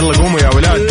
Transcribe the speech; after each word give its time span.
يلا 0.00 0.18
قوموا 0.18 0.40
يا 0.40 0.48
ولاد. 0.48 0.90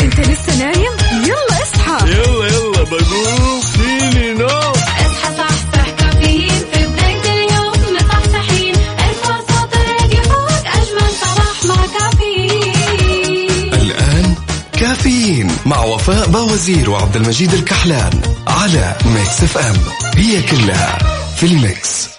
انت 0.00 0.20
لسه 0.20 0.58
نايم؟ 0.58 0.92
يلا 1.24 1.62
اصحى. 1.62 2.10
يلا 2.10 2.46
يلا 2.46 2.82
بقوم 2.82 3.60
فيني 3.60 4.34
no 4.34 4.46
اصحى 4.46 5.36
صحصح 5.38 5.90
كافيين 5.98 6.62
في 6.72 6.86
بداية 6.86 7.22
اليوم 7.22 7.72
مصحصحين. 7.96 8.74
ارفع 8.76 9.40
صوت 9.48 9.74
الراديو 9.74 10.22
فوق 10.22 10.64
أجمل 10.66 11.10
صباح 11.20 11.64
مع 11.64 11.86
كافيين. 11.98 13.74
الآن 13.74 14.34
كافيين 14.80 15.50
مع 15.66 15.84
وفاء 15.84 16.28
باوزير 16.28 16.90
وعبد 16.90 17.16
المجيد 17.16 17.54
الكحلان 17.54 18.20
على 18.48 18.96
Mix 19.04 19.42
FM. 19.42 19.76
هي 20.16 20.42
كلها 20.42 20.98
في 21.36 21.46
ال 21.46 21.59
mix. 21.59 22.09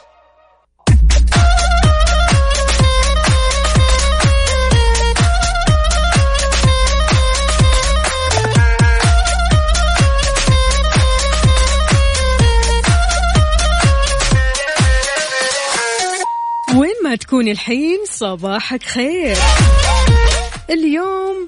الحين 17.52 17.98
صباحك 18.10 18.84
خير. 18.84 19.38
اليوم 20.70 21.48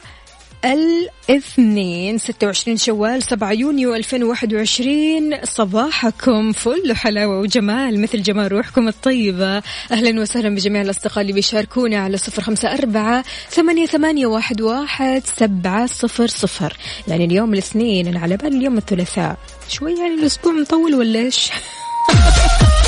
الاثنين 0.66 2.18
26 2.18 2.78
شوال 2.78 3.24
7 3.24 3.52
يونيو 3.52 3.96
2021 3.96 5.38
صباحكم 5.44 6.52
فل 6.52 6.96
حلاوة 6.96 7.40
وجمال 7.40 8.02
مثل 8.02 8.22
جمال 8.22 8.52
روحكم 8.52 8.88
الطيبة. 8.88 9.62
أهلا 9.92 10.22
وسهلا 10.22 10.56
بجميع 10.56 10.82
الأصدقاء 10.82 11.22
اللي 11.22 11.34
بيشاركونا 11.34 11.98
على 11.98 12.18
صفر 12.18 12.42
خمسة 12.42 12.74
أربعة 12.74 13.24
ثمانية, 13.50 13.86
ثمانية 13.86 14.26
واحد, 14.26 14.62
واحد 14.62 15.22
سبعة 15.26 15.86
صفر 15.86 16.28
صفر. 16.28 16.78
يعني 17.08 17.26
اليوم 17.26 17.54
الاثنين 17.54 18.08
أنا 18.08 18.20
على 18.20 18.38
بالي 18.38 18.58
اليوم 18.58 18.78
الثلاثاء. 18.78 19.38
شوي 19.70 19.94
يعني 20.00 20.14
الأسبوع 20.14 20.54
مطول 20.54 20.96
ولا 20.96 21.20
إيش؟ 21.20 21.52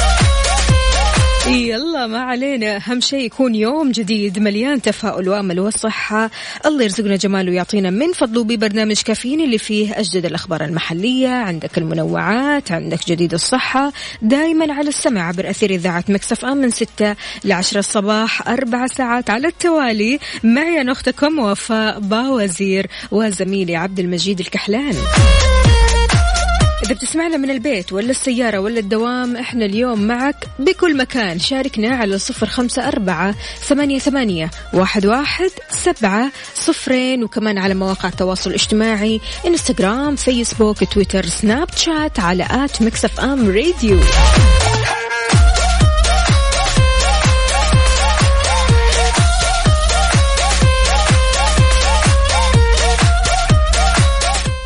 يلا 1.47 2.07
ما 2.07 2.19
علينا. 2.19 2.75
أهم 2.75 2.99
شيء 3.01 3.19
يكون 3.19 3.55
يوم 3.55 3.91
جديد 3.91 4.39
مليان 4.39 4.81
تفاؤل 4.81 5.29
وأمل 5.29 5.59
والصحة. 5.59 6.31
الله 6.65 6.83
يرزقنا 6.83 7.15
جماله 7.15 7.51
ويعطينا 7.51 7.89
من 7.89 8.13
فضله 8.13 8.43
ببرنامج 8.43 9.01
كافيين 9.01 9.41
اللي 9.41 9.57
فيه 9.57 9.99
أجدد 9.99 10.25
الأخبار 10.25 10.63
المحلية. 10.63 11.29
عندك 11.29 11.77
المنوعات 11.77 12.71
عندك 12.71 12.99
جديد 13.07 13.33
الصحة. 13.33 13.93
دايما 14.21 14.73
على 14.73 14.89
السمع 14.89 15.27
عبر 15.27 15.49
أثير 15.49 15.69
إذاعة 15.69 16.03
مكسف 16.09 16.45
أم 16.45 16.57
من 16.57 16.71
ستة 16.71 17.15
لعشرة 17.43 17.79
الصباح 17.79 18.47
أربع 18.47 18.87
ساعات 18.87 19.29
على 19.29 19.47
التوالي. 19.47 20.19
معي 20.43 20.81
أنا 20.81 20.91
أختكم 20.91 21.39
وفاء 21.39 21.99
باوزير 21.99 22.87
وزميلي 23.11 23.75
عبد 23.75 23.99
المجيد 23.99 24.39
الكحلان. 24.39 24.95
إذا 26.85 26.93
بتسمعنا 26.93 27.37
من 27.37 27.49
البيت 27.49 27.93
ولا 27.93 28.09
السيارة 28.09 28.57
ولا 28.59 28.79
الدوام 28.79 29.37
إحنا 29.37 29.65
اليوم 29.65 30.01
معك 30.01 30.35
بكل 30.59 30.97
مكان. 30.97 31.39
شاركنا 31.39 31.95
على 31.95 32.17
صفر 32.17 32.45
خمسة 32.45 32.87
أربعة 32.87 33.35
ثمانية, 33.59 33.99
ثمانية 33.99 34.51
واحد, 34.73 35.05
واحد 35.05 35.49
سبعة 35.69 36.31
صفرين. 36.53 37.23
وكمان 37.23 37.57
على 37.57 37.73
مواقع 37.73 38.09
التواصل 38.09 38.49
الاجتماعي 38.49 39.21
إنستغرام 39.47 40.15
فيسبوك 40.15 40.83
تويتر 40.93 41.25
سناب 41.25 41.67
شات 41.75 42.19
على 42.19 42.47
at 42.51 42.81
Mix 42.81 43.19
FM 43.19 43.47
Radio. 43.47 43.99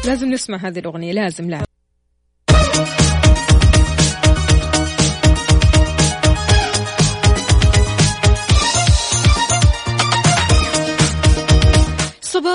لازم 0.05 0.29
نسمع 0.31 0.57
هذه 0.57 0.79
الأغنية 0.79 1.13
لازم. 1.13 1.59
لازم 2.77 3.08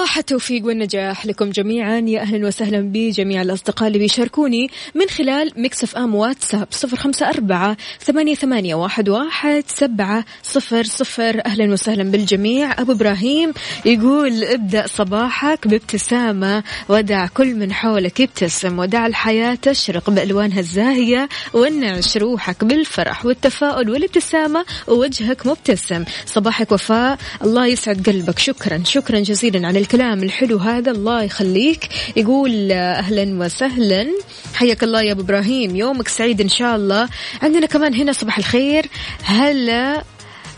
صباح 0.05 0.19
التوفيق 0.19 0.67
والنجاح 0.67 1.27
لكم 1.27 1.51
جميعا. 1.51 1.99
يا 1.99 2.21
أهلا 2.21 2.47
وسهلا 2.47 2.81
بجميع 2.81 3.43
الأصدقاء 3.43 3.89
اللي 3.89 3.99
بيشاركوني 3.99 4.71
من 4.95 5.09
خلال 5.09 5.53
مكسف 5.57 5.97
أم 5.97 6.15
واتساب 6.15 6.69
صفر 6.71 6.97
خمسة 6.97 7.29
أربعة 7.29 7.77
ثمانية, 8.01 8.35
ثمانية 8.35 8.75
واحد, 8.75 9.09
واحد 9.09 9.65
سبعة 9.67 10.25
صفر 10.43 10.85
صفر. 10.85 11.43
أهلا 11.47 11.73
وسهلا 11.73 12.03
بالجميع. 12.03 12.81
أبو 12.81 12.93
إبراهيم 12.93 13.53
يقول 13.85 14.45
ابدأ 14.45 14.87
صباحك 14.87 15.69
بابتسامة 15.69 16.63
ودع 16.89 17.27
كل 17.27 17.55
من 17.55 17.73
حولك 17.73 18.21
يبتسم 18.21 18.79
ودع 18.79 19.07
الحياة 19.07 19.55
تشرق 19.55 20.11
بألوانها 20.11 20.61
الزاهية 20.61 21.29
وانعش 21.53 22.17
روحك 22.17 22.65
بالفرح 22.65 23.27
والتفاؤل 23.27 23.91
والابتسامة 23.91 24.65
ووجهك 24.89 25.47
مبتسم. 25.47 26.05
صباحك 26.27 26.73
وفاء. 26.73 27.19
الله 27.45 27.67
يسعد 27.67 28.07
قلبك. 28.07 28.39
شكرا 28.39 28.83
شكرا 28.85 29.21
جزيلا 29.21 29.67
على 29.67 29.79
الكلام. 29.79 29.94
الحلو 30.01 30.59
هذا 30.59 30.91
الله 30.91 31.23
يخليك. 31.23 31.89
يقول 32.17 32.73
أهلا 32.73 33.45
وسهلا. 33.45 34.07
حياك 34.55 34.85
الله 34.85 35.03
يا 35.03 35.13
أبو 35.13 35.21
إبراهيم. 35.21 35.77
يومك 35.77 36.09
سعيد 36.09 36.41
إن 36.41 36.49
شاء 36.49 36.77
الله. 36.77 37.09
عندنا 37.43 37.67
كمان 37.67 37.95
هنا 37.95 38.13
صباح 38.13 38.39
الخير. 38.39 38.87
هلا 39.25 40.05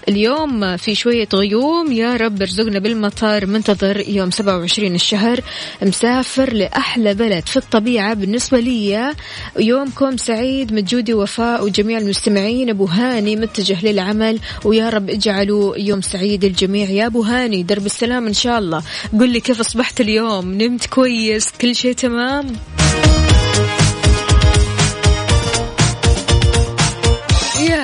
اليوم 0.09 0.77
في 0.77 0.95
شوية 0.95 1.29
غيوم. 1.35 1.93
يا 1.93 2.17
رب 2.17 2.43
ارزقنا 2.43 2.79
بالمطر 2.79 3.47
منتظر 3.47 4.05
يوم 4.09 4.31
27 4.31 4.95
الشهر. 4.95 5.41
مسافر 5.83 6.53
لأحلى 6.53 7.15
بلد 7.15 7.49
في 7.49 7.57
الطبيعة. 7.57 8.15
بالنسبة 8.15 8.61
لي 8.61 9.15
يومكم 9.59 10.17
سعيد 10.17 10.73
مجودي 10.73 11.15
وفاء 11.15 11.65
وجميع 11.65 11.99
المستمعين. 11.99 12.71
أبو 12.71 12.85
هاني 12.85 13.37
متجه 13.37 13.87
للعمل. 13.87 14.39
ويا 14.65 14.91
رب 14.91 15.11
اجعلوا 15.11 15.77
يوم 15.77 16.01
سعيد 16.01 16.45
الجميع. 16.45 16.91
يا 16.91 17.07
أبو 17.07 17.23
هاني 17.23 17.63
درب 17.63 17.87
السلام 17.87 18.27
إن 18.27 18.35
شاء 18.35 18.59
الله. 18.59 18.83
قل 19.21 19.29
لي 19.29 19.41
كيف 19.41 19.61
أصبحت 19.61 20.01
اليوم؟ 20.01 20.55
نمت 20.55 20.87
كويس؟ 20.87 21.51
كل 21.61 21.75
شيء 21.75 21.93
تمام؟ 21.93 22.47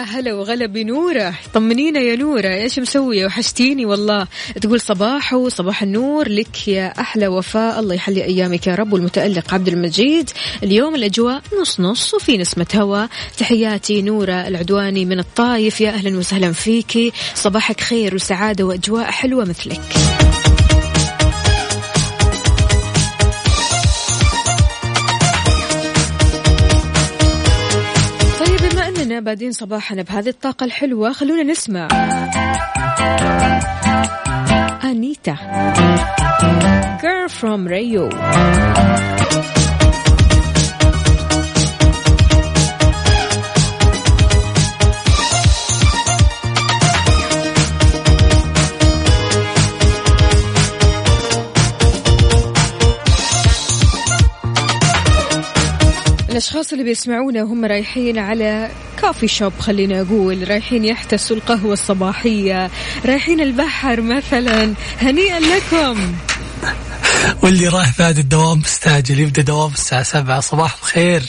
هلا 0.02 0.34
وغلا 0.34 0.66
بنورة. 0.66 1.34
طمنينا 1.54 2.00
يا 2.00 2.16
نورة. 2.16 2.48
إيش 2.48 2.78
مسوية 2.78 3.26
وحشتيني 3.26 3.86
والله. 3.86 4.26
تقول 4.60 4.80
صباح 4.80 5.32
وصباح 5.34 5.82
النور 5.82 6.28
لك 6.28 6.68
يا 6.68 7.00
أحلى 7.00 7.28
وفاء. 7.28 7.80
الله 7.80 7.94
يحلي 7.94 8.24
أيامك 8.24 8.66
يا 8.66 8.74
رب. 8.74 8.92
والمتألق 8.92 9.54
عبد 9.54 9.68
المجيد. 9.68 10.30
اليوم 10.62 10.94
الأجواء 10.94 11.42
نص 11.60 11.80
نص 11.80 12.14
وفي 12.14 12.38
نسمة 12.38 12.66
هواء 12.74 13.08
تحياتي 13.38 14.02
نورة 14.02 14.48
العدواني 14.48 15.04
من 15.04 15.18
الطايف. 15.18 15.80
يا 15.80 15.90
أهلا 15.90 16.18
وسهلا 16.18 16.52
فيكي 16.52 17.12
صباحك 17.34 17.80
خير 17.80 18.14
وسعادة 18.14 18.64
وأجواء 18.64 19.10
حلوة 19.10 19.44
مثلك. 19.44 19.80
بادين 29.22 29.52
صباحنا 29.52 30.02
بهذه 30.02 30.28
الطاقة 30.28 30.64
الحلوة. 30.64 31.12
خلونا 31.12 31.42
نسمع. 31.42 31.88
أنيتا. 34.84 35.36
Girl 37.02 37.28
from 37.28 37.66
Rio 37.66 38.08
الأشخاص 56.32 56.72
اللي 56.72 56.84
بيسمعونا 56.84 57.42
وهم 57.42 57.64
رايحين 57.64 58.18
على 58.18 58.70
كافي 59.02 59.28
شوب 59.28 59.52
خلينا 59.58 60.00
أقول. 60.00 60.50
رايحين 60.50 60.84
يحتسوا 60.84 61.36
القهوة 61.36 61.72
الصباحية. 61.72 62.70
رايحين 63.06 63.40
البحر 63.40 64.00
مثلا. 64.00 64.74
هنيئا 65.00 65.40
لكم. 65.40 66.12
واللي 67.42 67.68
رايح 67.68 67.98
بعد 67.98 68.18
الدوام 68.18 68.58
مستعجل 68.58 69.20
يبدأ 69.20 69.42
دوام 69.42 69.72
الساعة 69.72 70.02
سبعة. 70.02 70.40
صباح 70.40 70.74
الخير. 70.82 71.22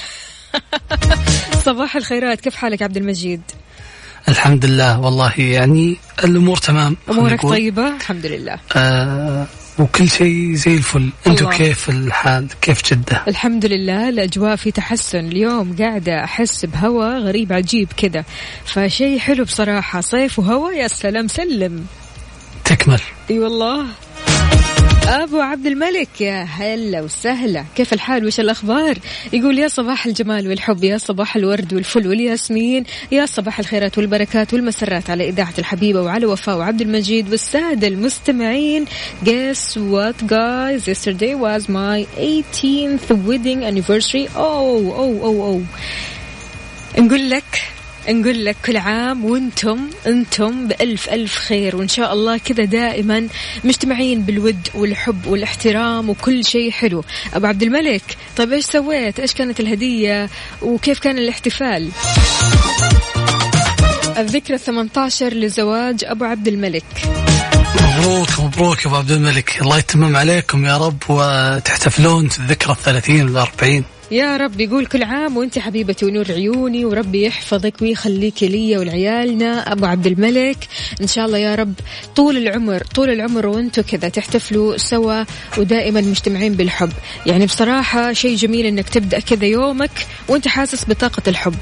صباح 1.65 1.95
الخيرات. 1.95 2.41
كيف 2.41 2.55
حالك 2.55 2.81
عبد 2.81 2.97
المجيد؟ 2.97 3.41
الحمد 4.29 4.65
لله. 4.65 4.99
والله 4.99 5.33
يعني 5.37 5.97
الأمور 6.23 6.57
تمام 6.57 6.97
أمورك. 7.09 7.41
طيبة؟ 7.41 7.95
الحمد 7.95 8.25
لله. 8.25 8.57
آه 8.75 9.47
وكل 9.79 10.09
شيء 10.09 10.53
زي 10.53 10.73
الفل. 10.73 11.09
الله. 11.27 11.57
كيف 11.57 11.89
الحال؟ 11.89 12.47
كيف 12.61 12.93
جدة؟ 12.93 13.23
الحمد 13.27 13.65
لله 13.65 14.09
الأجواء 14.09 14.55
في 14.55 14.71
تحسن. 14.71 15.19
اليوم 15.19 15.75
قاعدة 15.79 16.23
أحس 16.23 16.65
بهواء 16.65 17.19
غريب 17.19 17.53
عجيب 17.53 17.87
كذا 17.97 18.23
فشيء 18.65 19.19
حلو 19.19 19.43
بصراحة. 19.43 20.01
صيف 20.01 20.39
وهواء 20.39 20.73
يا 20.73 20.87
سلام 20.87 21.27
سلم. 21.27 21.85
تكمل. 22.65 23.01
أي 23.31 23.39
والله. 23.39 23.85
أبو 25.07 25.41
عبد 25.41 25.65
الملك 25.65 26.21
يا 26.21 26.43
هلا 26.43 27.01
وسهلا. 27.01 27.65
كيف 27.75 27.93
الحال؟ 27.93 28.25
وش 28.25 28.39
الأخبار؟ 28.39 28.97
يقول 29.33 29.59
يا 29.59 29.67
صباح 29.67 30.05
الجمال 30.05 30.47
والحب 30.47 30.83
يا 30.83 30.97
صباح 30.97 31.35
الورد 31.35 31.73
والفل 31.73 32.07
والياسمين 32.07 32.83
يا 33.11 33.25
صباح 33.25 33.59
الخيرات 33.59 33.97
والبركات 33.97 34.53
والمسرات 34.53 35.09
على 35.09 35.29
إذاعة 35.29 35.53
الحبيبة 35.59 36.01
وعلى 36.01 36.25
وفاء 36.25 36.57
وعبد 36.57 36.81
المجيد 36.81 37.29
والسادة 37.31 37.87
المستمعين. 37.87 38.85
Guess 39.25 39.75
what 39.75 40.27
guys? 40.27 40.87
Yesterday 40.87 41.35
was 41.35 41.69
my 41.69 42.07
18th 42.17 43.25
wedding 43.27 43.63
anniversary. 43.65 44.27
Oh 44.35 44.93
oh 44.97 45.19
oh 45.23 45.41
oh. 45.49 45.61
نقول 46.99 47.29
لك 47.29 47.72
نقول 48.09 48.45
لك 48.45 48.55
كل 48.65 48.77
عام 48.77 49.25
وأنتم 49.25 49.89
أنتم 50.07 50.67
بألف 50.67 51.09
ألف 51.09 51.35
خير. 51.35 51.75
وإن 51.75 51.87
شاء 51.87 52.13
الله 52.13 52.37
كذا 52.37 52.65
دائما 52.65 53.27
مجتمعين 53.63 54.21
بالود 54.21 54.67
والحب 54.75 55.27
والاحترام 55.27 56.09
وكل 56.09 56.45
شيء 56.45 56.71
حلو. 56.71 57.03
أبو 57.33 57.45
عبد 57.45 57.63
الملك 57.63 58.17
طيب 58.37 58.53
إيش 58.53 58.65
سويت؟ 58.65 59.19
إيش 59.19 59.33
كانت 59.33 59.59
الهدية؟ 59.59 60.29
وكيف 60.61 60.99
كان 60.99 61.17
الاحتفال؟ 61.17 61.89
الذكرى 64.17 64.57
18 64.57 65.33
لزواج 65.33 66.05
أبو 66.05 66.25
عبد 66.25 66.47
الملك. 66.47 66.83
مبروك 67.81 68.39
مبروك 68.39 68.81
يا 68.81 68.87
أبو 68.87 68.95
عبد 68.95 69.11
الملك. 69.11 69.61
الله 69.61 69.77
يتمم 69.77 70.15
عليكم 70.15 70.65
يا 70.65 70.77
رب 70.77 71.03
وتحتفلون 71.09 72.25
الذكرى 72.25 72.71
الثلاثين 72.71 73.25
والأربعين. 73.25 73.83
يا 74.13 74.37
رب 74.37 74.59
يقول 74.61 74.85
كل 74.85 75.03
عام 75.03 75.37
وانت 75.37 75.59
حبيبتي 75.59 76.05
ونور 76.05 76.25
عيوني 76.31 76.85
وربي 76.85 77.25
يحفظك 77.25 77.73
ويخليك 77.81 78.43
لي 78.43 78.77
ولعيالنا. 78.77 79.71
أبو 79.71 79.85
عبد 79.85 80.07
الملك 80.07 80.57
إن 81.01 81.07
شاء 81.07 81.25
الله 81.25 81.37
يا 81.37 81.55
رب 81.55 81.73
طول 82.15 82.37
العمر 82.37 82.83
طول 82.95 83.09
العمر 83.09 83.45
وأنتم 83.47 83.81
كذا 83.81 84.09
تحتفلوا 84.09 84.77
سوا 84.77 85.23
ودائما 85.57 86.01
مجتمعين 86.01 86.53
بالحب. 86.53 86.91
يعني 87.25 87.45
بصراحة 87.45 88.13
شيء 88.13 88.35
جميل 88.35 88.65
إنك 88.65 88.89
تبدأ 88.89 89.19
كذا 89.19 89.45
يومك 89.45 89.91
وانت 90.27 90.47
حاسس 90.47 90.85
بطاقة 90.89 91.23
الحب. 91.27 91.55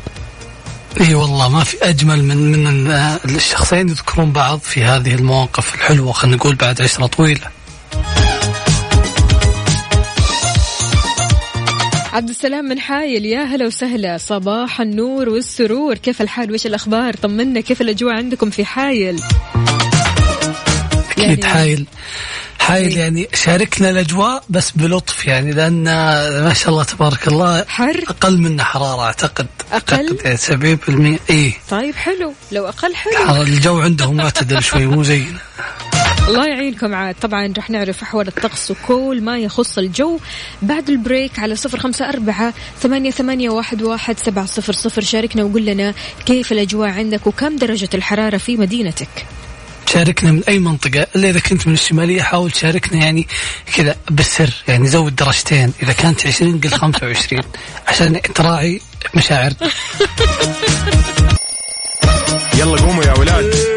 إي 1.01 1.13
والله 1.15 1.49
ما 1.49 1.63
في 1.63 1.77
أجمل 1.81 2.23
من 2.23 2.37
من 2.37 2.67
ال- 2.67 3.35
الشخصين 3.35 3.89
يذكرون 3.89 4.31
بعض 4.31 4.59
في 4.59 4.83
هذه 4.83 5.15
المواقف 5.15 5.75
الحلوة 5.75 6.11
خلينا 6.11 6.37
نقول 6.37 6.55
بعد 6.55 6.81
عشرة 6.81 7.05
طويلة. 7.05 7.47
عبد 12.13 12.29
السلام 12.29 12.65
من 12.65 12.79
حايل 12.79 13.25
يا 13.25 13.43
هلا 13.43 13.67
وسهلا. 13.67 14.17
صباح 14.17 14.81
النور 14.81 15.29
والسرور. 15.29 15.95
كيف 15.97 16.21
الحال؟ 16.21 16.51
وش 16.53 16.65
الأخبار؟ 16.65 17.13
طمنا. 17.13 17.61
كيف 17.61 17.81
الأجواء 17.81 18.13
عندكم 18.15 18.49
في 18.49 18.65
حايل؟ 18.65 19.19
أكيد 21.11 21.27
يعني- 21.39 21.45
حايل. 21.45 21.85
حايل 22.59 22.87
إيه. 22.91 22.97
يعني 22.99 23.27
شاركنا 23.33 23.89
الأجواء 23.89 24.43
بس 24.49 24.71
بلطف 24.71 25.27
يعني 25.27 25.51
لأن 25.51 25.83
ما 26.43 26.53
شاء 26.53 26.69
الله 26.69 26.83
تبارك 26.83 27.27
الله 27.27 27.65
حر؟ 27.67 28.03
أقل 28.07 28.37
منا 28.41 28.63
حرارة 28.63 29.01
أعتقد. 29.01 29.47
أقل؟ 29.71 29.95
أعتقد 29.95 30.19
يعني 30.25 30.37
70% 30.37 31.19
اي 31.29 31.53
طيب 31.69 31.95
حلو. 31.95 32.33
لو 32.51 32.67
أقل 32.67 32.95
حلو. 32.95 33.41
الجو 33.41 33.79
عندهم 33.79 34.15
معتدل 34.17 34.63
شوي 34.63 34.85
مو 34.85 35.03
زينا 35.03 35.39
الله 36.27 36.47
يعينكم 36.47 36.95
عاد. 36.95 37.15
طبعا 37.21 37.53
رح 37.57 37.69
نعرف 37.69 38.01
أحوال 38.01 38.27
الطقس 38.27 38.71
وكل 38.71 39.21
ما 39.21 39.37
يخص 39.37 39.77
الجو 39.77 40.19
بعد 40.61 40.89
البريك 40.89 41.39
على 41.39 41.55
صفر 41.55 41.79
خمسة 41.79 42.09
أربعة 42.09 42.53
ثمانية, 42.81 43.11
ثمانية 43.11 43.49
واحد, 43.49 43.81
واحد 43.81 44.19
سبعة 44.19 44.45
صفر 44.45 44.73
صفر. 44.73 45.01
شاركنا 45.01 45.43
وقول 45.43 45.65
لنا 45.65 45.93
كيف 46.25 46.51
الأجواء 46.51 46.89
عندك 46.89 47.27
وكم 47.27 47.55
درجة 47.55 47.89
الحرارة 47.93 48.37
في 48.37 48.57
مدينتك. 48.57 49.25
شاركنا 49.93 50.31
من 50.31 50.43
أي 50.47 50.59
منطقة. 50.59 51.07
إلا 51.15 51.29
إذا 51.29 51.39
كنت 51.39 51.67
من 51.67 51.73
الشمالية 51.73 52.21
حاول 52.21 52.51
تشاركنا 52.51 53.03
يعني 53.03 53.27
كذا 53.75 53.95
بالسر 54.09 54.53
يعني 54.67 54.87
زود 54.87 55.15
درجتين. 55.15 55.73
إذا 55.83 55.93
كانت 55.93 56.27
20 56.27 56.59
قل 56.59 56.69
25 56.69 57.41
عشان 57.87 58.21
تراعي 58.21 58.81
مشاعرنا 59.15 59.57
يلا 62.59 62.81
قوموا 62.81 63.03
يا 63.03 63.13
ولاد. 63.19 63.70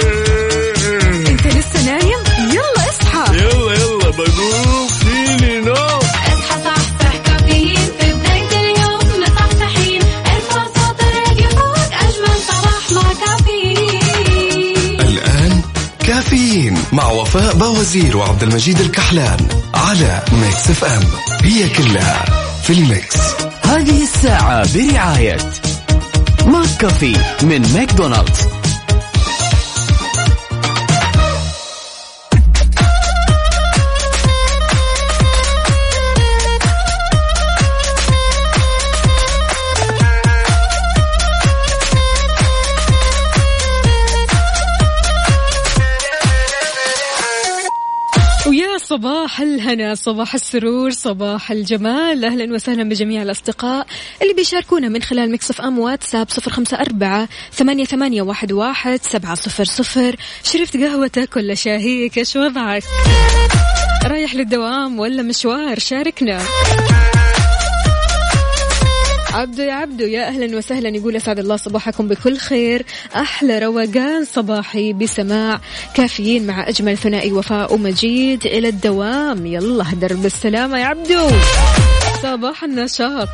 باوزير 17.54 18.16
وعبد 18.16 18.42
المجيد 18.42 18.80
الكحلان 18.80 19.48
على 19.74 20.22
Mix 20.32 20.70
FM. 20.70 21.02
هي 21.42 21.68
كلها 21.68 22.24
في 22.62 22.72
ال 22.72 22.81
mix. 22.81 23.16
هذه 23.62 24.02
الساعة 24.02 24.74
برعاية 24.74 25.36
McCafé 26.46 27.16
من 27.42 27.72
ماكدونالدز. 27.74 28.53
صباح 49.25 49.41
الهنا 49.41 49.94
صباح 49.94 50.35
السرور 50.35 50.91
صباح 50.91 51.50
الجمال. 51.50 52.25
أهلا 52.25 52.55
وسهلا 52.55 52.88
بجميع 52.88 53.23
الأصدقاء 53.23 53.87
اللي 54.23 54.35
بيشاركونا 54.35 54.88
من 54.88 55.03
خلال 55.03 55.32
مكسف 55.32 55.61
أم 55.61 55.79
واتساب 55.79 56.31
صفر 56.31 56.50
خمسة 56.50 56.81
أربعة 56.81 57.29
ثمانية, 57.53 57.85
ثمانية 57.85 58.23
واحد, 58.23 58.53
واحد 58.53 59.00
سبعة 59.03 59.35
صفر 59.35 59.65
صفر. 59.65 60.17
شرفت 60.43 60.76
قهوتك 60.76 61.37
ولا 61.37 61.55
شاهيك؟ 61.55 62.19
إيش 62.19 62.37
وضعك؟ 62.37 62.82
رايح 64.05 64.35
للدوام 64.35 64.99
ولا 64.99 65.23
مشوار؟ 65.23 65.79
شاركنا. 65.79 66.41
عبدو 69.34 69.62
يا 69.62 69.72
عبدو 69.72 70.04
يا 70.04 70.28
أهلا 70.28 70.56
وسهلا 70.56 70.88
يقول 70.88 71.16
أسعد 71.16 71.38
الله 71.38 71.56
صباحكم 71.56 72.08
بكل 72.08 72.36
خير. 72.36 72.86
أحلى 73.16 73.58
روقان 73.58 74.25
صباحي 74.25 74.92
بسماع 74.92 75.60
كافيين 75.94 76.46
مع 76.46 76.69
أجمل 76.69 76.98
ثنائي 76.98 77.32
وفاء 77.32 77.75
ومجيد 77.75 78.46
إلى 78.46 78.69
الدوام. 78.69 79.46
يلا 79.46 79.84
درب 79.94 80.26
السلامه 80.26 80.78
يا 80.78 80.85
عبدو. 80.85 81.30
صباح 82.23 82.64
النشاط. 82.64 83.28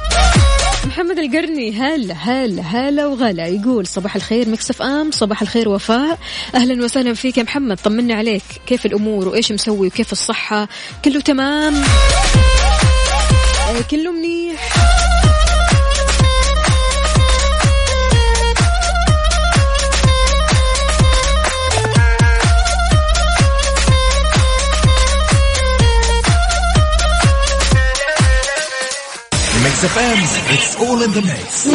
محمد 0.84 1.18
القرني 1.18 1.72
هلا 1.72 2.14
هلا 2.14 2.62
هلا 2.62 3.06
وغلا. 3.06 3.46
يقول 3.46 3.86
صباح 3.86 4.16
الخير 4.16 4.48
مكسف 4.48 4.82
ام 4.82 5.10
صباح 5.10 5.42
الخير 5.42 5.68
وفاء. 5.68 6.18
أهلا 6.54 6.84
وسهلا 6.84 7.14
فيك 7.14 7.38
يا 7.38 7.42
محمد 7.42 7.76
طمنا 7.76 8.14
عليك. 8.14 8.42
كيف 8.66 8.86
الأمور 8.86 9.28
وإيش 9.28 9.52
مسوي 9.52 9.86
وكيف 9.86 10.12
الصحة؟ 10.12 10.68
كله 11.04 11.20
تمام؟ 11.20 11.74
آه، 13.68 13.80
كله 13.90 14.12
منيح. 14.12 14.89
Mix 29.64 29.84
FM 29.84 30.18
it's 30.54 30.76
all 30.76 31.02
in 31.02 31.10
the 31.10 31.20
mix 31.20 31.68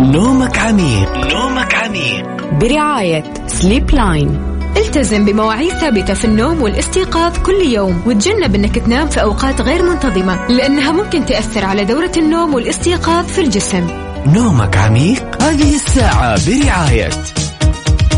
نومك 0.00 0.58
عميق. 0.58 1.16
نومك 1.16 1.74
عميق. 1.74 2.26
برعاية 2.52 3.24
Sleep 3.46 3.90
Line 3.90 4.56
التزم 4.76 5.24
بمواعيد 5.24 5.72
ثابتة 5.72 6.14
في 6.14 6.24
النوم 6.24 6.62
والاستيقاظ 6.62 7.38
كل 7.38 7.62
يوم 7.62 8.02
وتجنب 8.06 8.54
إنك 8.54 8.78
تنام 8.78 9.08
في 9.08 9.22
أوقات 9.22 9.60
غير 9.60 9.82
منتظمة 9.82 10.46
لأنها 10.46 10.92
ممكن 10.92 11.26
تأثر 11.26 11.64
على 11.64 11.84
دورة 11.84 12.12
النوم 12.16 12.54
والاستيقاظ 12.54 13.26
في 13.26 13.40
الجسم. 13.40 13.86
نومك 14.26 14.76
عميق؟ 14.76 15.42
هذه 15.42 15.74
الساعة 15.74 16.40
برعاية 16.46 17.10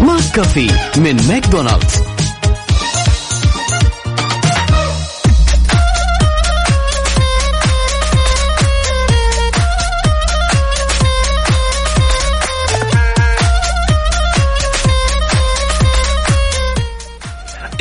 McCafé 0.00 0.70
من 0.96 1.16
ماكدونالدز. 1.28 2.17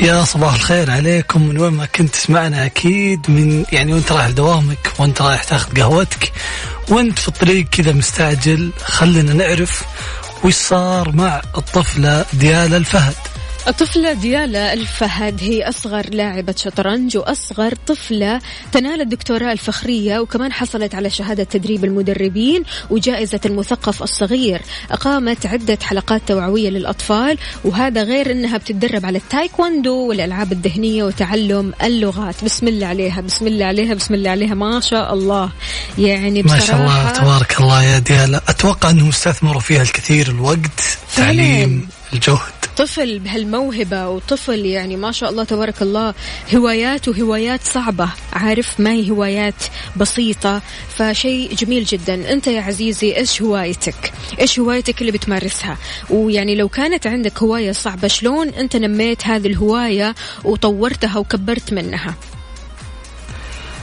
يا 0.01 0.24
صباح 0.24 0.54
الخير 0.54 0.92
عليكم. 0.92 1.48
من 1.48 1.58
وين 1.60 1.74
ما 1.74 1.86
كنت 1.86 2.13
تسمعنا 2.13 2.66
أكيد 2.66 3.32
من 3.32 3.66
يعني 3.72 3.94
وانت 3.94 4.12
رايح 4.12 4.27
لدوامك 4.27 4.94
وانت 5.00 5.22
رايح 5.22 5.44
تاخذ 5.44 5.80
قهوتك 5.80 6.32
وانت 6.89 7.20
في 7.20 7.27
الطريق 7.27 7.66
كذا 7.70 7.92
مستعجل 7.92 8.72
خلينا 8.84 9.34
نعرف 9.34 9.84
وش 10.44 10.54
صار 10.54 11.12
مع 11.12 11.42
الطفلة 11.58 12.25
ديالا 12.34 12.77
الفهد. 12.77 13.16
الطفلة 13.68 14.14
ديالا 14.14 14.74
الفهد 14.74 15.40
هي 15.42 15.70
أصغر 15.70 16.10
لاعبة 16.10 16.56
شطرنج 16.58 17.18
وأصغر 17.18 17.74
طفلة 17.88 18.42
تنال 18.72 19.02
الدكتوراه 19.02 19.52
الفخرية 19.52 20.20
وكمان 20.20 20.54
حصلت 20.54 20.96
على 20.96 21.10
شهادة 21.10 21.44
تدريب 21.44 21.86
المدربين 21.86 22.64
وجائزة 22.90 23.40
المثقف 23.46 24.04
الصغير. 24.04 24.62
أقامت 24.92 25.46
عدة 25.46 25.78
حلقات 25.84 26.22
توعوية 26.28 26.70
للأطفال 26.70 27.38
وهذا 27.64 28.04
غير 28.04 28.32
أنها 28.32 28.58
بتتدرب 28.58 29.06
على 29.06 29.18
التايكوندو 29.18 30.08
والألعاب 30.10 30.52
الذهنية 30.52 31.04
وتعلم 31.04 31.74
اللغات. 31.84 32.44
بسم 32.44 32.68
الله 32.68 32.88
عليها 32.88 33.22
بسم 33.22 33.48
الله 33.48 33.66
عليها 33.66 33.94
بسم 33.94 34.14
الله 34.14 34.30
عليها. 34.30 34.54
ما 34.56 34.80
شاء 34.80 35.14
الله. 35.14 35.50
يعني 35.98 36.44
ما 36.44 36.58
بصراحة 36.58 36.66
شاء 36.66 36.82
الله 36.82 37.10
تبارك 37.10 37.60
الله 37.60 37.84
يا 37.84 38.00
ديالا. 38.00 38.42
أتوقع 38.48 38.90
انهم 38.90 39.10
استثمروا 39.10 39.62
فيها 39.62 39.82
الكثير 39.82 40.28
الوقت. 40.28 40.98
فعلاً. 41.18 41.28
تعليم 41.28 41.88
الجهد. 42.14 42.58
طفل 42.78 43.20
بهالموهبة 43.20 44.08
وطفل 44.10 44.66
يعني 44.66 44.96
ما 44.96 45.12
شاء 45.12 45.30
الله 45.30 45.44
تبارك 45.44 45.82
الله 45.82 46.14
هوايات 46.56 47.08
وهوايات 47.08 47.64
صعبة. 47.64 48.10
عارف 48.34 48.80
ما 48.80 48.92
هي 48.92 49.12
هوايات 49.12 49.64
بسيطة؟ 49.96 50.62
فشيء 50.90 51.56
جميل 51.56 51.84
جدا. 51.84 52.32
أنت 52.34 52.48
يا 52.48 52.62
عزيزي 52.62 53.18
إيش 53.18 53.42
هوايتك؟ 53.42 54.14
إيش 54.40 54.60
هوايتك 54.60 55.02
اللي 55.02 55.12
بتمارسها؟ 55.12 55.78
ويعني 56.10 56.56
لو 56.56 56.70
كانت 56.70 57.08
عندك 57.08 57.44
هواية 57.44 57.72
صعبة 57.72 58.08
شلون 58.08 58.50
أنت 58.50 58.76
نميت 58.76 59.28
هذه 59.28 59.48
الهواية 59.48 60.16
وطورتها 60.44 61.18
وكبرت 61.18 61.74
منها؟ 61.74 62.16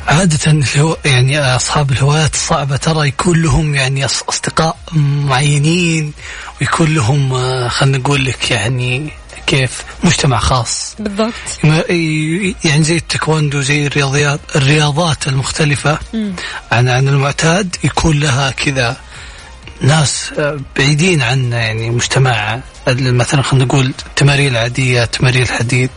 عادة 0.09 0.51
الهو... 0.53 0.97
يعني 1.05 1.41
أصحاب 1.57 1.93
الهوايات 1.93 2.35
الصعبة 2.35 2.77
ترى 2.77 3.09
يكون 3.09 3.43
لهم 3.43 3.75
يعني 3.75 4.09
أص- 4.09 4.29
أصدقاء 4.29 4.77
معينين 5.25 6.13
ويكون 6.61 6.95
لهم 6.95 7.33
آه، 7.33 7.69
خلينا 7.69 7.99
نقول 7.99 8.25
لك 8.25 8.51
يعني 8.51 9.11
كيف 9.47 9.83
مجتمع 10.05 10.39
خاص. 10.39 10.95
بالضبط. 10.99 11.33
يعني 11.65 12.85
زي 12.85 12.97
التايكوندو 12.97 13.61
زي 13.61 13.87
الرياضيات 13.87 14.41
الرياضات 14.57 15.29
المختلفة. 15.29 15.99
عن 16.73 16.89
عن 16.89 17.09
المعتاد 17.09 17.77
يكون 17.85 18.21
لها 18.21 18.51
كذا 18.51 18.97
ناس 19.81 20.31
آه، 20.39 20.61
بعيدين 20.77 21.23
عن 21.23 21.53
يعني 21.53 21.91
مجتمع 21.91 22.61
مثلا 22.89 23.43
خلينا 23.43 23.65
نقول 23.65 23.93
التمارين 24.07 24.53
العادية 24.53 25.05
تمارين 25.05 25.43
الحديد. 25.43 25.91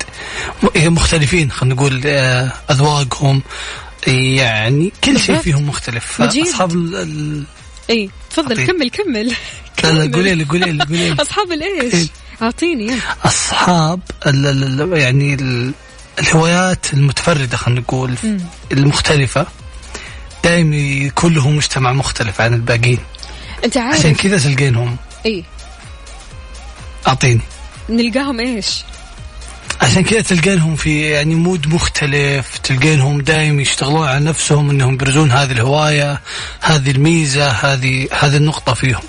م- 0.63 0.93
مختلفين 0.93 1.51
خلينا 1.51 1.75
نقول 1.75 2.01
آه، 2.05 2.51
أذواقهم. 2.71 3.41
يعني 4.07 4.91
كل 5.03 5.19
شيء. 5.19 5.37
فيهم 5.37 5.67
مختلف 5.69 6.21
مجيد. 6.21 6.47
أصحاب 6.47 6.71
ال- 6.71 7.43
إي 7.89 8.09
تفضل. 8.31 8.65
كمل 8.67 8.89
كمل 8.89 9.27
لا. 9.83 10.11
قولي 10.13 10.35
لي 10.35 10.43
قولي 10.43 10.71
لي 10.71 10.83
قولي 10.83 11.09
لي 11.09 11.15
أصحاب 11.21 11.51
الإيش 11.51 11.93
إيه. 11.93 12.07
أعطيني 12.41 12.87
يلا. 12.87 12.99
أصحاب 13.25 13.99
ال 14.27 14.45
ال 14.47 14.81
ال- 14.93 14.97
يعني 14.99 15.33
ال 15.33 15.71
الهوايات 16.19 16.93
المتفردة 16.93 17.57
خلينا 17.57 17.81
نقول 17.81 18.15
المختلفة 18.71 19.47
دائما 20.43 20.75
يكون 20.75 21.33
لهم 21.33 21.55
مجتمع 21.57 21.91
مختلف 21.93 22.41
عن 22.41 22.53
الباقيين 22.53 22.99
أنت 23.65 23.77
عشان 23.77 24.07
عارف 24.07 24.21
كذا 24.21 24.37
تلقينهم 24.37 24.97
إي 25.25 25.43
أعطيني 27.07 27.41
نلقاهم 27.89 28.39
إيش 28.39 28.83
عشان 29.81 30.03
كذا 30.03 30.21
تلقينهم 30.21 30.75
في 30.75 31.01
يعني 31.01 31.35
مود 31.35 31.67
مختلف 31.67 32.57
تلقينهم 32.57 33.21
دائما 33.21 33.61
يشتغلون 33.61 34.07
على 34.07 34.25
نفسهم 34.25 34.69
إنهم 34.69 34.93
يبرزون 34.93 35.31
هذه 35.31 35.51
الهواية 35.51 36.21
هذه 36.61 36.91
الميزة 36.91 37.47
هذه 37.49 38.07
هذه 38.11 38.37
النقطة 38.37 38.73
فيهم. 38.73 39.01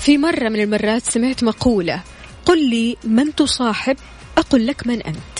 في 0.00 0.18
مرة 0.18 0.48
من 0.48 0.60
المرات 0.60 1.02
سمعت 1.10 1.44
مقولة 1.44 2.00
قل 2.46 2.70
لي 2.70 2.96
من 3.04 3.34
تصاحب 3.34 3.96
أقول 4.38 4.66
لك 4.66 4.86
من 4.86 5.02
أنت. 5.02 5.36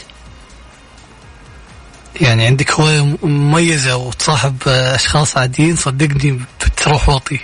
يعني 2.20 2.46
عندك 2.46 2.72
هواية 2.72 3.16
مميزة 3.22 3.96
وتصاحب 3.96 4.56
أشخاص 4.66 5.36
عاديين 5.36 5.76
صدقني 5.76 6.40
بتروح 6.60 7.08
وطي. 7.08 7.40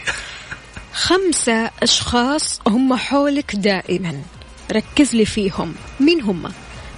خمسة 0.94 1.70
أشخاص 1.82 2.60
هم 2.66 2.96
حولك 2.96 3.56
دائما. 3.56 4.22
ركز 4.72 5.14
لي 5.14 5.24
فيهم. 5.24 5.74
مين 6.00 6.20
هم؟ 6.20 6.42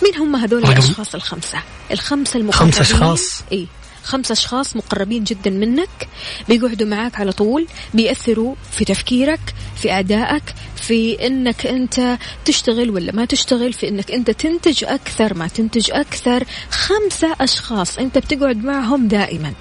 مين 0.03 0.17
هم 0.17 0.37
هذول 0.37 0.65
الأشخاص 0.65 1.15
الخمسة؟ 1.15 1.59
الخمسة 1.91 2.39
المقربين. 2.39 2.73
خمسة 2.73 2.81
أشخاص؟ 2.81 3.43
إيه 3.53 3.67
خمسة 4.05 4.33
أشخاص 4.33 4.77
مقربين 4.77 5.25
جدا 5.25 5.51
منك 5.51 6.09
بيقعدوا 6.49 6.87
معاك 6.87 7.21
على 7.21 7.33
طول 7.33 7.67
بيأثروا 7.95 8.55
في 8.73 8.85
تفكيرك 8.85 9.41
في 9.77 9.93
أدائك 9.93 10.43
في 10.77 11.27
إنك 11.27 11.67
أنت 11.67 12.19
تشتغل 12.45 12.91
ولا 12.91 13.13
ما 13.13 13.25
تشتغل 13.25 13.73
في 13.73 13.89
إنك 13.89 14.11
أنت 14.11 14.31
تنتج 14.31 14.85
أكثر 14.85 15.35
ما 15.35 15.49
تنتج 15.49 15.91
أكثر. 15.91 16.45
خمسة 16.71 17.37
أشخاص 17.41 17.99
أنت 17.99 18.19
بتقعد 18.19 18.65
معهم 18.65 19.09
دائما. 19.09 19.53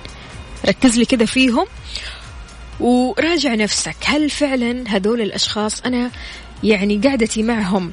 ركز 0.65 0.97
لي 0.97 1.05
كده 1.05 1.25
فيهم. 1.25 1.65
وراجع 2.79 3.55
نفسك 3.55 3.95
هل 4.05 4.29
فعلا 4.29 4.83
هذول 4.87 5.21
الأشخاص 5.21 5.81
أنا 5.81 6.11
يعني 6.63 6.97
قعدتي 6.97 7.43
معهم. 7.43 7.91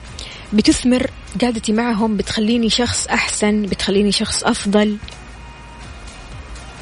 بتثمر 0.53 1.07
قعدتي 1.43 1.73
معهم 1.73 2.17
بتخليني 2.17 2.71
شخص 2.71 3.07
أحسن 3.07 3.63
بتخليني 3.63 4.13
شخص 4.13 4.45
أفضل. 4.45 4.97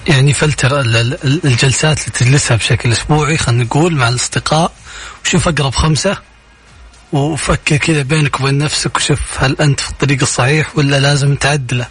يعني 0.09 0.33
فلتر 0.35 0.81
ال- 0.81 0.97
ال- 0.97 1.41
الجلسات 1.45 1.99
اللي 2.01 2.11
تجلسها 2.19 2.57
بشكل 2.57 2.93
أسبوعي 2.93 3.37
خلينا 3.37 3.65
نقول 3.65 3.95
مع 3.95 4.09
الأصدقاء. 4.09 4.73
وشوف 5.25 5.49
أقرب 5.49 5.75
خمسة. 5.75 6.19
وفكر 7.13 7.77
كذا 7.77 8.03
بينك 8.03 8.41
وبين 8.41 8.59
نفسك 8.59 8.97
وشوف 8.97 9.21
هل 9.45 9.57
أنت 9.61 9.81
في 9.81 9.91
الطريق 9.91 10.21
الصحيح 10.23 10.79
ولا 10.79 11.01
لازم 11.01 11.35
تعدله. 11.35 11.87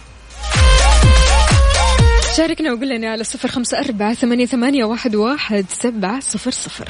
شاركنا 2.36 2.72
وقول 2.72 2.88
لنا 2.88 3.10
على 3.10 3.24
صفر 3.24 3.48
خمسة 3.48 3.78
أربعة 3.78 4.14
ثمانية, 4.14 4.46
ثمانية 4.46 4.84
واحد, 4.84 5.14
واحد 5.16 5.66
سبعة 5.82 6.20
صفر 6.20 6.50
صفر. 6.50 6.88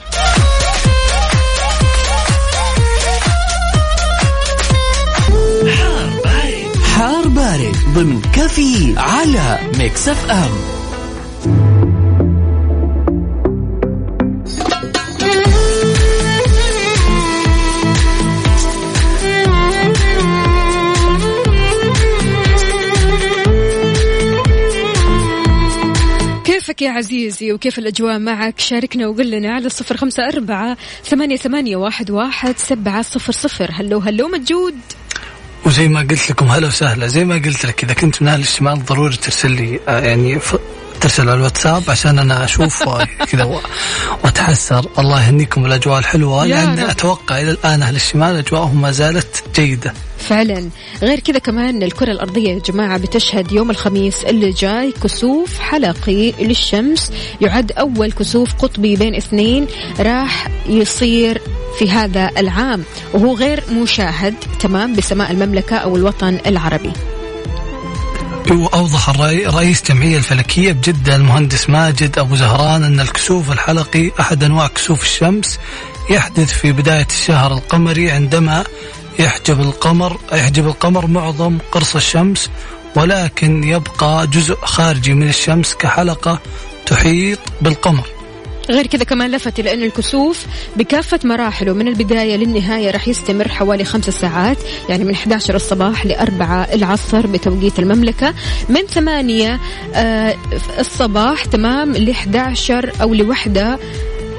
ضمن 7.98 8.22
كافيين 8.22 8.94
على 8.96 9.58
Mix 9.78 10.08
FM. 10.08 10.50
كيفك 26.44 26.82
يا 26.82 26.90
عزيزي 26.90 27.52
وكيف 27.52 27.78
الأجواء 27.78 28.18
معك؟ 28.18 28.60
شاركنا 28.60 29.06
وقول 29.06 29.30
لنا 29.30 29.54
على 29.54 29.68
صفر 29.68 29.96
خمسة 29.96 30.28
أربعة 30.28 30.76
ثمانية, 31.04 31.36
ثمانية 31.36 31.76
واحد, 31.76 32.10
واحد 32.10 32.58
سبعة 32.58 33.02
صفر 33.02 33.32
صفر. 33.32 33.70
هلو 33.72 33.98
هلو 33.98 34.28
مجود. 34.28 34.74
وزي 35.68 35.88
ما 35.88 36.00
قلت 36.00 36.30
لكم 36.30 36.46
هلا 36.46 36.66
وسهلا 36.66 37.06
زي 37.06 37.24
ما 37.24 37.34
قلت 37.34 37.66
لك 37.66 37.84
إذا 37.84 37.94
كنت 37.94 38.22
من 38.22 38.28
أهل 38.28 38.40
الشمال 38.40 38.84
ضروري 38.84 39.16
ترسل 39.16 39.50
لي 39.50 39.80
آه، 39.88 40.00
يعني. 40.00 40.40
ترسل 41.00 41.28
على 41.28 41.38
الواتساب 41.38 41.82
عشان 41.88 42.18
أنا 42.18 42.44
أشوف 42.44 42.88
كذا 43.30 43.60
وأتحسر. 44.24 44.86
الله 44.98 45.26
يهنيكم 45.26 45.66
الأجواء 45.66 45.98
الحلوة. 45.98 46.46
لأن 46.46 46.78
رب. 46.78 46.90
أتوقع 46.90 47.40
إلى 47.40 47.50
الآن 47.50 47.82
أهل 47.82 47.96
الشمال 47.96 48.36
أجواءهم 48.36 48.80
ما 48.80 48.90
زالت 48.90 49.44
جيدة. 49.54 49.92
فعلا. 50.18 50.68
غير 51.02 51.20
كذا 51.20 51.38
كمان 51.38 51.82
الكرة 51.82 52.10
الأرضية 52.12 52.54
يا 52.54 52.58
جماعة 52.58 52.98
بتشهد 52.98 53.52
يوم 53.52 53.70
الخميس 53.70 54.24
اللي 54.24 54.50
جاي 54.50 54.92
كسوف 55.02 55.58
حلقي 55.58 56.32
للشمس. 56.32 57.12
يعد 57.40 57.72
أول 57.72 58.12
كسوف 58.12 58.54
قطبي 58.54 58.96
بين 58.96 59.14
اثنين 59.14 59.66
راح 60.00 60.48
يصير 60.68 61.42
في 61.78 61.90
هذا 61.90 62.30
العام. 62.38 62.84
وهو 63.14 63.34
غير 63.34 63.62
مشاهد 63.72 64.34
تمام 64.60 64.96
بسماء 64.96 65.30
المملكة 65.30 65.76
أو 65.76 65.96
الوطن 65.96 66.38
العربي. 66.46 66.92
وأوضح 68.50 69.10
رئيس 69.46 69.82
جمعية 69.82 70.16
الفلكية 70.16 70.72
بجدة 70.72 71.16
المهندس 71.16 71.70
ماجد 71.70 72.18
أبو 72.18 72.36
زهران 72.36 72.84
أن 72.84 73.00
الكسوف 73.00 73.52
الحلقي 73.52 74.10
أحد 74.20 74.44
أنواع 74.44 74.66
كسوف 74.66 75.02
الشمس 75.02 75.58
يحدث 76.10 76.52
في 76.52 76.72
بداية 76.72 77.06
الشهر 77.10 77.52
القمري 77.52 78.10
عندما 78.10 78.64
يحجب 79.18 79.60
القمر 79.60 80.18
يحجب 80.32 80.66
القمر 80.66 81.06
معظم 81.06 81.58
قرص 81.72 81.96
الشمس 81.96 82.50
ولكن 82.96 83.64
يبقى 83.64 84.26
جزء 84.26 84.56
خارجي 84.64 85.14
من 85.14 85.28
الشمس 85.28 85.74
كحلقة 85.74 86.38
تحيط 86.86 87.38
بالقمر. 87.62 88.06
غير 88.70 88.86
كذا 88.86 89.04
كمان 89.04 89.30
لفت 89.30 89.60
إلى 89.60 89.74
أن 89.74 89.82
الكسوف 89.82 90.46
بكافة 90.76 91.20
مراحله 91.24 91.72
من 91.72 91.88
البداية 91.88 92.36
للنهاية 92.36 92.90
راح 92.90 93.08
يستمر 93.08 93.48
حوالي 93.48 93.84
خمس 93.84 94.10
ساعات 94.10 94.58
يعني 94.88 95.04
من 95.04 95.14
11 95.14 95.54
الصباح 95.54 96.06
لأربعة 96.06 96.62
العصر 96.72 97.26
بتوقيت 97.26 97.78
المملكة. 97.78 98.34
من 98.68 98.82
ثمانية 98.82 99.60
آه 99.94 100.34
الصباح 100.78 101.44
تمام 101.44 101.92
ل 101.92 102.10
11 102.10 102.92
أو 103.02 103.14
لوحدة 103.14 103.78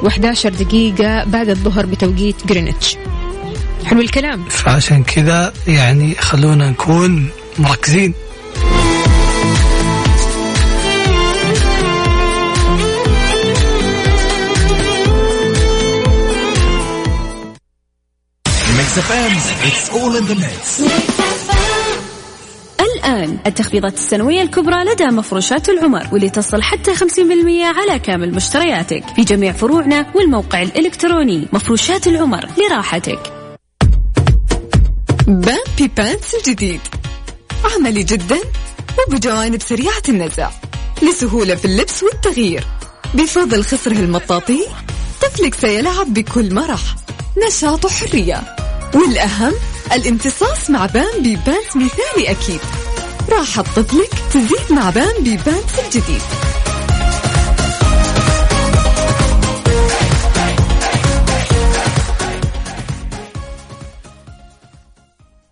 و11 0.01 0.47
دقيقة 0.47 1.23
بعد 1.23 1.49
الظهر 1.49 1.85
بتوقيت 1.85 2.35
جرينتش 2.47 2.97
حلو 3.85 4.01
الكلام. 4.01 4.43
فعشان 4.49 5.03
كذا 5.03 5.53
يعني 5.67 6.15
خلونا 6.15 6.69
نكون 6.69 7.29
مركزين. 7.59 8.13
FM 18.99 19.37
it's 19.67 19.89
all 19.89 20.17
in 20.17 20.23
the 20.23 20.33
mix 20.33 20.81
الآن 22.79 23.39
التخفيضات 23.47 23.93
السنوية 23.93 24.41
الكبرى 24.41 24.83
لدى 24.83 25.05
مفروشات 25.05 25.69
العمر 25.69 26.07
واللي 26.11 26.29
تصل 26.29 26.61
حتى 26.61 26.95
50% 26.95 27.01
على 27.63 27.99
كامل 27.99 28.35
مشترياتك 28.35 29.03
في 29.15 29.21
جميع 29.21 29.51
فروعنا 29.51 30.05
والموقع 30.15 30.61
الإلكتروني. 30.61 31.47
مفروشات 31.53 32.07
العمر 32.07 32.45
لراحتك. 32.57 33.33
بامبي 35.27 35.91
Pants 35.97 36.35
الجديد 36.35 36.81
عملي 37.75 38.03
جدا 38.03 38.37
وبجوانب 39.07 39.61
سريعة 39.61 40.03
النزع 40.09 40.49
لسهولة 41.01 41.55
في 41.55 41.65
اللبس 41.65 42.03
والتغيير. 42.03 42.63
بفضل 43.13 43.63
خصره 43.63 43.99
المطاطي 43.99 44.65
طفلك 45.21 45.53
سيلعب 45.53 46.13
بكل 46.13 46.53
مرح. 46.53 46.95
نشاط 47.47 47.85
وحرية 47.85 48.58
والأهم 48.95 49.53
الامتصاص 49.93 50.69
مع 50.69 50.85
بامبي 50.85 51.35
Pants 51.35 51.75
مثالي 51.75 52.31
أكيد. 52.31 52.59
راحة 53.29 53.61
طفلك 53.61 54.09
تزيد 54.33 54.71
مع 54.71 54.89
بامبي 54.89 55.37
Pants 55.45 55.79
الجديد. 55.85 56.21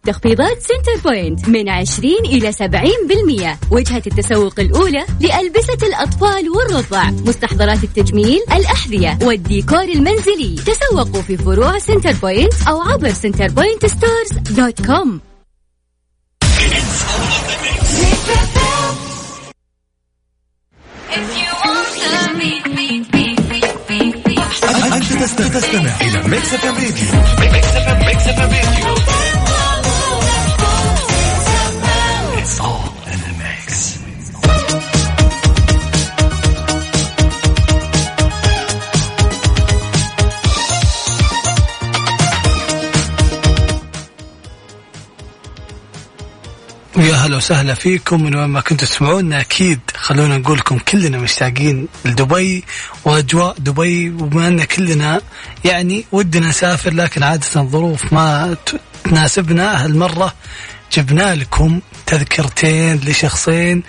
تخفيضات 0.07 0.61
سنتر 0.61 1.09
بوينت 1.09 1.49
من 1.49 1.69
20 1.69 2.11
إلى 2.25 2.51
70% 2.51 3.57
وجهة 3.71 4.03
التسوق 4.07 4.59
الأولى 4.59 5.05
لألبسة 5.19 5.87
الأطفال 5.87 6.49
والرضع. 6.49 7.03
مستحضرات 7.03 7.83
التجميل 7.83 8.39
الأحذية 8.53 9.19
والديكور 9.21 9.83
المنزلي. 9.83 10.55
تسوقوا 10.55 11.21
في 11.21 11.37
فروع 11.37 11.77
سنتر 11.77 12.13
بوينت 12.13 12.53
أو 12.67 12.81
عبر 12.81 13.09
سنتر 13.09 13.47
بوينت 13.47 13.85
stores 13.85 14.31
dot 14.51 14.85
com 14.85 15.19
أنت 24.93 25.13
تستمع 25.13 26.01
إلى 26.01 26.27
Mix 26.27 26.53
FM 26.53 26.75
radio 26.75 27.51
Mix 27.51 27.67
FM 27.67 28.05
Mix 28.05 28.27
FM 28.27 28.49
radio 28.49 29.16
ويا 46.97 47.15
هلا 47.15 47.37
وسهلا 47.37 47.73
فيكم 47.73 48.23
من 48.23 48.35
وين 48.35 48.49
ما 48.49 48.61
كنتوا 48.61 48.87
تسمعونا. 48.87 49.41
أكيد 49.41 49.79
خلونا 49.97 50.37
نقول 50.37 50.57
لكم 50.57 50.77
كلنا 50.77 51.17
مشتاقين 51.17 51.87
لدبي 52.05 52.63
وأجواء 53.05 53.55
دبي 53.59 54.09
وبما 54.09 54.47
أن 54.47 54.63
كلنا 54.63 55.21
يعني 55.65 56.05
ودنا 56.11 56.49
نسافر 56.49 56.93
لكن 56.93 57.23
عادة 57.23 57.61
الظروف 57.61 58.13
ما 58.13 58.57
تناسبنا. 59.03 59.85
هالمرة 59.85 60.33
جبنا 60.93 61.35
لكم 61.35 61.79
تذكرتين 62.05 62.95
لشخصين 62.95 63.83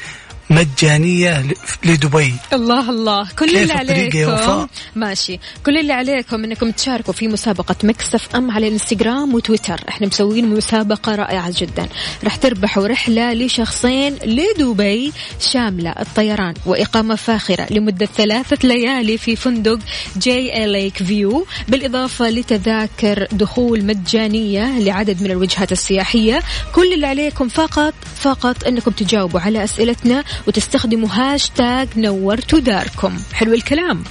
مجانية 0.50 1.40
ل- 1.40 1.54
لدبي. 1.84 2.34
الله 2.52 2.90
الله. 2.90 3.28
كل 3.38 3.56
اللي 3.56 3.72
عليكم؟ 3.72 4.66
ماشي. 4.96 5.38
كل 5.66 5.78
اللي 5.78 5.92
عليكم 5.92 6.44
إنكم 6.44 6.70
تشاركوا 6.70 7.12
في 7.14 7.28
مسابقة 7.28 7.76
مكسف 7.84 8.36
ام 8.36 8.50
على 8.50 8.68
الانستغرام 8.68 9.34
وتويتر. 9.34 9.80
إحنا 9.88 10.06
مسوين 10.06 10.48
مسابقة 10.54 11.14
رائعة 11.14 11.52
جدا. 11.56 11.88
راح 12.24 12.36
تربحوا 12.36 12.86
رحلة 12.86 13.32
لشخصين 13.32 14.14
لدبي 14.24 15.12
شاملة. 15.40 15.90
الطيران 15.90 16.54
وإقامة 16.66 17.14
فاخرة 17.14 17.66
لمدة 17.70 18.06
ثلاثة 18.06 18.68
ليالي 18.68 19.18
في 19.18 19.36
فندق 19.36 19.78
JA 20.18 20.54
Lake 20.56 20.96
View. 21.02 21.46
بالإضافة 21.68 22.30
لتذاكر 22.30 23.26
دخول 23.32 23.84
مجانية 23.84 24.78
لعدد 24.78 25.22
من 25.22 25.30
الوجهات 25.30 25.72
السياحية. 25.72 26.42
كل 26.74 26.92
اللي 26.92 27.06
عليكم 27.06 27.48
فقط 27.48 27.94
فقط 28.20 28.64
إنكم 28.64 28.90
تجاوبوا 28.90 29.40
على 29.40 29.64
أسئلتنا 29.64 30.24
وتستخدموا 30.46 31.08
هاشتاج 31.12 31.88
نورتوا 31.96 32.58
داركم. 32.58 33.18
حلو 33.32 33.54
الكلام. 33.54 34.04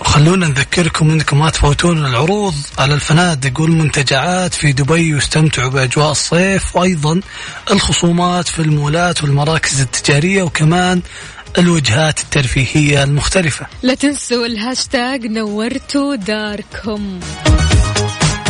وخلونا 0.00 0.48
نذكركم 0.48 1.10
إنكم 1.10 1.38
ما 1.38 1.50
تفوتون 1.50 2.06
العروض 2.06 2.54
على 2.78 2.94
الفنادق 2.94 3.60
والمنتجعات 3.60 4.54
في 4.54 4.72
دبي 4.72 5.14
واستمتعوا 5.14 5.70
بأجواء 5.70 6.10
الصيف 6.10 6.76
وأيضا 6.76 7.20
الخصومات 7.70 8.48
في 8.48 8.58
المولات 8.62 9.22
والمراكز 9.22 9.80
التجارية 9.80 10.42
وكمان 10.42 11.02
الوجهات 11.58 12.20
الترفيهية 12.20 13.04
المختلفة. 13.04 13.66
لا 13.82 13.94
تنسوا 13.94 14.46
الهاشتاج 14.46 15.26
نورتوا 15.26 16.14
داركم. 16.14 17.20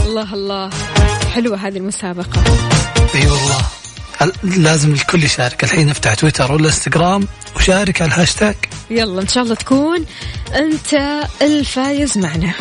الله 0.06 0.34
الله. 0.34 0.70
حلوة 1.34 1.56
هذه 1.56 1.76
المسابقة. 1.76 2.44
أي 3.14 3.26
والله. 3.26 3.58
ال- 3.58 3.83
لازم 4.42 4.92
الكل 4.92 5.24
يشارك. 5.24 5.64
الحين 5.64 5.90
افتح 5.90 6.14
تويتر 6.14 6.52
ولا 6.52 6.66
انستغرام 6.66 7.28
وشارك 7.56 8.02
على 8.02 8.14
الهاشتاج. 8.14 8.54
يلا 8.90 9.22
إن 9.22 9.28
شاء 9.28 9.42
الله 9.42 9.54
تكون 9.54 10.04
أنت 10.54 11.20
الفايز 11.42 12.18
معنا. 12.18 12.52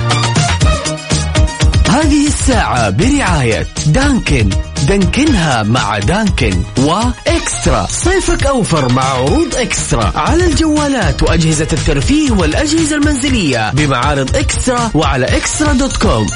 هذه 1.90 2.28
الساعة 2.28 2.90
برعاية 2.90 3.68
دانكن. 3.86 4.50
دانكنها 4.88 5.64
مع 5.64 6.00
دانكن 6.00 6.64
وإكسترا. 6.78 7.88
صيفك 7.90 8.46
أوفر 8.46 8.92
مع 8.92 9.04
عروض 9.04 9.56
إكسترا. 9.56 10.12
على 10.16 10.46
الجوالات 10.46 11.24
وأجهزة 11.24 11.68
الترفيه 11.74 12.32
والأجهزة 12.32 12.96
المنزلية 12.96 13.72
بمعارض 13.72 14.36
إكسترا 14.36 14.92
وعلى 14.94 15.38
إكسترا 15.38 15.74
دوت 15.74 15.98
كوم. 15.98 16.28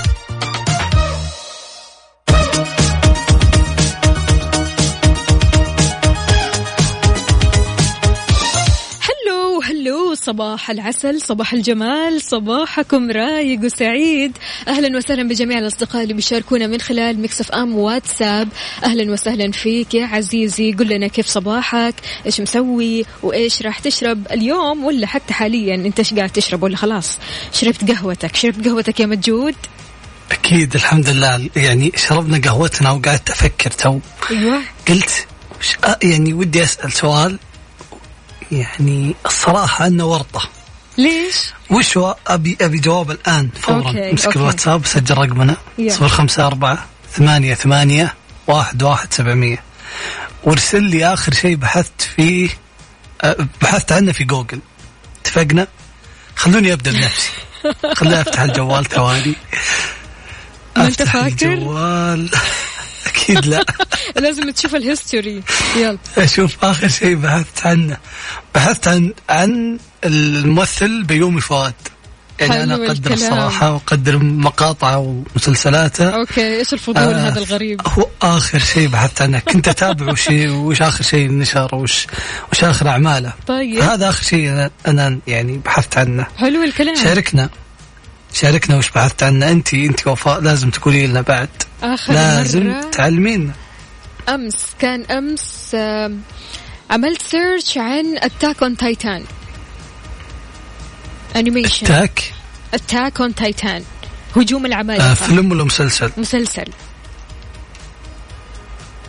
صباح 10.28 10.70
العسل 10.70 11.22
صباح 11.22 11.54
الجمال 11.54 12.22
صباحكم 12.22 13.12
رايق 13.12 13.60
وسعيد. 13.66 14.38
أهلا 14.68 14.98
وسهلا 14.98 15.28
بجميع 15.28 15.60
الأصدقاء 15.60 16.04
اللي 16.04 16.13
بيشاركونا 16.13 16.68
من 16.68 16.82
خلال 16.82 17.22
Mix 17.21 17.52
FM 17.52 17.78
واتساب. 17.78 18.50
أهلا 18.84 19.12
وسهلا 19.12 19.52
فيك 19.52 19.94
يا 19.94 20.06
عزيزي 20.06 20.74
قل 20.74 20.90
لنا 20.90 21.08
كيف 21.08 21.28
صباحك 21.28 21.96
إيش 22.26 22.42
مسوي 22.42 23.06
وإيش 23.24 23.62
راح 23.62 23.80
تشرب 23.80 24.28
اليوم 24.32 24.84
ولا 24.84 25.08
حتى 25.08 25.34
حاليا 25.34 25.76
أنت 25.76 26.00
إيش 26.00 26.13
قاعد 26.13 26.30
تشرب 26.30 26.63
ولا 26.63 26.78
خلاص 26.78 27.20
شربت 27.54 27.92
قهوتك. 27.92 28.36
شربت 28.36 28.68
قهوتك 28.68 29.00
يا 29.00 29.06
مجود؟ 29.06 29.56
أكيد 30.32 30.76
الحمد 30.76 31.10
لله. 31.10 31.50
يعني 31.56 31.92
شربنا 31.96 32.42
قهوتنا 32.50 32.92
وقعدت 32.92 33.30
أفكر 33.30 33.72
تو. 33.72 34.00
أيوه. 34.32 34.62
قلت 34.88 35.28
آه 35.84 36.00
يعني 36.04 36.34
ودي 36.34 36.63
أسأل 36.63 36.92
سؤال. 36.92 37.40
يعني 38.51 39.15
الصراحة 39.25 39.88
أنه 39.88 40.05
ورطة. 40.05 40.49
ليش؟ 40.97 41.36
وش 41.69 41.97
هو؟ 41.97 42.15
ابي 42.27 42.57
أبي 42.62 42.79
جواب 42.79 43.12
الآن 43.12 43.49
فورا. 43.62 43.88
okay، 43.88 44.12
امسك 44.12 44.25
okay. 44.26 44.39
الواتساب 44.39 44.86
سجل 44.86 45.17
رقمنا. 45.17 45.55
يلا. 45.77 45.93
صفر 45.93 46.07
خمسة 46.07 46.47
أربعة 46.47 46.86
ثمانية 47.12 47.53
ثمانية 47.53 48.13
واحد 48.47 48.83
واحد 48.83 49.13
سبعمية. 49.13 49.63
وارسل 50.43 50.83
لي 50.83 51.05
آخر 51.13 51.33
شيء 51.33 51.55
بحثت 51.55 52.01
فيه 52.01 52.49
أه، 53.23 53.47
بحثت 53.62 53.91
عنه 53.91 54.12
في 54.12 54.23
جوجل. 54.23 54.60
اتفقنا؟ 55.21 55.67
خلوني 56.36 56.73
أبدأ 56.73 56.91
بنفسي. 56.91 57.29
خليني 57.93 58.21
أفتح 58.21 58.41
الجوال 58.41 58.86
ثواني. 58.86 59.36
أفتح؟ 60.77 61.15
الجوال. 61.15 62.29
أكيد 63.08 63.46
لا. 63.46 63.65
لازم 64.24 64.52
تشوف 64.52 64.76
ال 64.76 64.83
history. 64.83 65.43
يلا. 65.76 65.98
أشوف 66.17 66.65
آخر 66.65 66.88
شيء 66.88 67.15
بحثت 67.15 67.65
عنه 67.65 67.98
بحثت 68.56 68.88
عن 68.88 69.13
عن 69.30 69.80
الممثل 70.04 71.04
بيومي 71.04 71.41
فؤاد 71.41 71.74
يعني 72.39 72.63
أنا 72.63 72.76
أقدر. 72.76 73.13
الصراحة 73.13 73.74
وأقدر 73.74 74.17
مقاطعه 74.17 74.98
ومسلسلاته. 74.98 76.10
أوكي 76.10 76.58
إيش 76.58 76.74
الفضول 76.74 77.04
آه، 77.04 77.30
هذا 77.30 77.39
الغريب؟ 77.39 77.82
هو 77.88 78.08
آخر 78.22 78.60
شيء 78.60 78.88
بحثت 78.88 79.22
عنه. 79.22 79.39
كنت 79.39 79.67
اتابع 79.67 80.12
وش 80.12 80.28
وش 80.50 80.82
آخر 80.82 81.04
شيء 81.04 81.32
نشر؟ 81.32 81.76
وش 81.76 82.08
وش 82.52 82.63
آخر 82.63 82.88
أعماله؟ 82.88 83.34
طيب. 83.48 83.80
هذا 83.82 84.10
آخر 84.10 84.24
شيء 84.24 84.70
أنا 84.88 85.20
يعني 85.28 85.58
بحثت 85.58 85.98
عنه. 85.98 86.26
حلو 86.38 86.63
الكلام. 86.63 86.96
شاركنا. 86.96 87.50
شاركنا 88.34 88.76
وش 88.78 88.90
بحثت 88.90 89.24
عنه 89.24 89.52
انت؟ 89.52 89.74
انت 89.74 90.08
وفاء 90.08 90.40
لازم 90.42 90.70
تقولي 90.70 91.08
لنا 91.08 91.22
بعد. 91.22 91.50
آخر 91.84 92.13
لازم 92.13 92.68
مرة. 92.68 92.90
تعلمينا 92.92 93.54
أمس 94.30 94.66
كان 94.80 95.04
أمس 95.06 95.76
عملت 96.90 97.22
search 97.21 97.78
عن 97.78 98.18
Attack 98.17 98.63
on 98.63 98.78
Titan 98.78 99.23
animation 101.36 101.86
attack 101.88 102.34
Attack 102.73 103.21
on 103.21 103.36
Titan 103.36 103.84
هجوم 104.36 104.63
آه 104.63 104.68
العمالقه 104.68 105.13
فيلم 105.13 105.52
ولا 105.52 105.63
مسلسل؟ 105.63 106.12
مسلسل. 106.18 106.66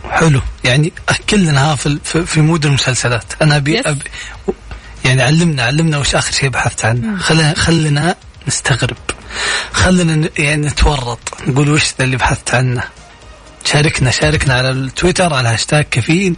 حلو. 0.09 0.41
يعني 0.63 0.93
كلنا 1.29 1.71
ها 1.71 1.75
في 1.75 1.99
في, 2.25 2.41
mood 2.41 2.65
المسلسلات. 2.65 3.23
أنا 3.41 3.55
ابي 3.57 3.83
Yes. 3.83 3.95
يعني 5.05 5.21
علمنا 5.21 5.63
علمنا 5.63 5.97
وش 5.97 6.15
آخر 6.15 6.31
شيء 6.31 6.49
بحثت 6.49 6.85
عنه. 6.85 7.17
خلينا 7.19 7.53
خلينا 7.53 8.15
نستغرب. 8.49 8.97
خلينا 9.71 10.29
يعني 10.39 10.67
نتورط 10.67 11.19
نقول 11.47 11.69
وش 11.69 11.93
ذا 11.97 12.05
اللي 12.05 12.17
بحثت 12.17 12.55
عنه. 12.55 12.83
شاركنا 13.65 14.11
شاركنا 14.11 14.53
على 14.53 14.69
التويتر 14.69 15.33
على 15.33 15.49
هاشتاج 15.49 15.85
كافيين. 15.91 16.35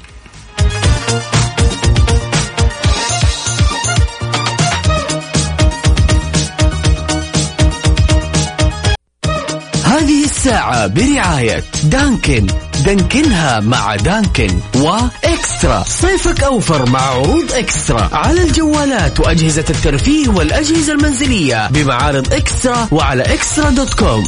الساعة 10.42 10.88
برعاية 10.88 11.64
دانكن. 11.84 12.48
دانكنها 12.86 13.60
مع 13.60 13.96
دانكن 13.96 14.60
وإكسترا. 14.76 15.84
صيفك 15.88 16.44
أوفر 16.44 16.90
مع 16.90 17.00
عروض 17.00 17.54
إكسترا. 17.54 18.10
على 18.14 18.44
الجوالات 18.44 19.20
وأجهزة 19.20 19.66
الترفيه 19.70 20.30
والأجهزة 20.30 20.94
المنزلية 20.94 21.68
بمعارض 21.68 22.34
إكسترا 22.34 22.88
وعلى 22.92 23.24
إكسترا 23.24 23.70
dot 23.70 23.94
com. 23.94 24.24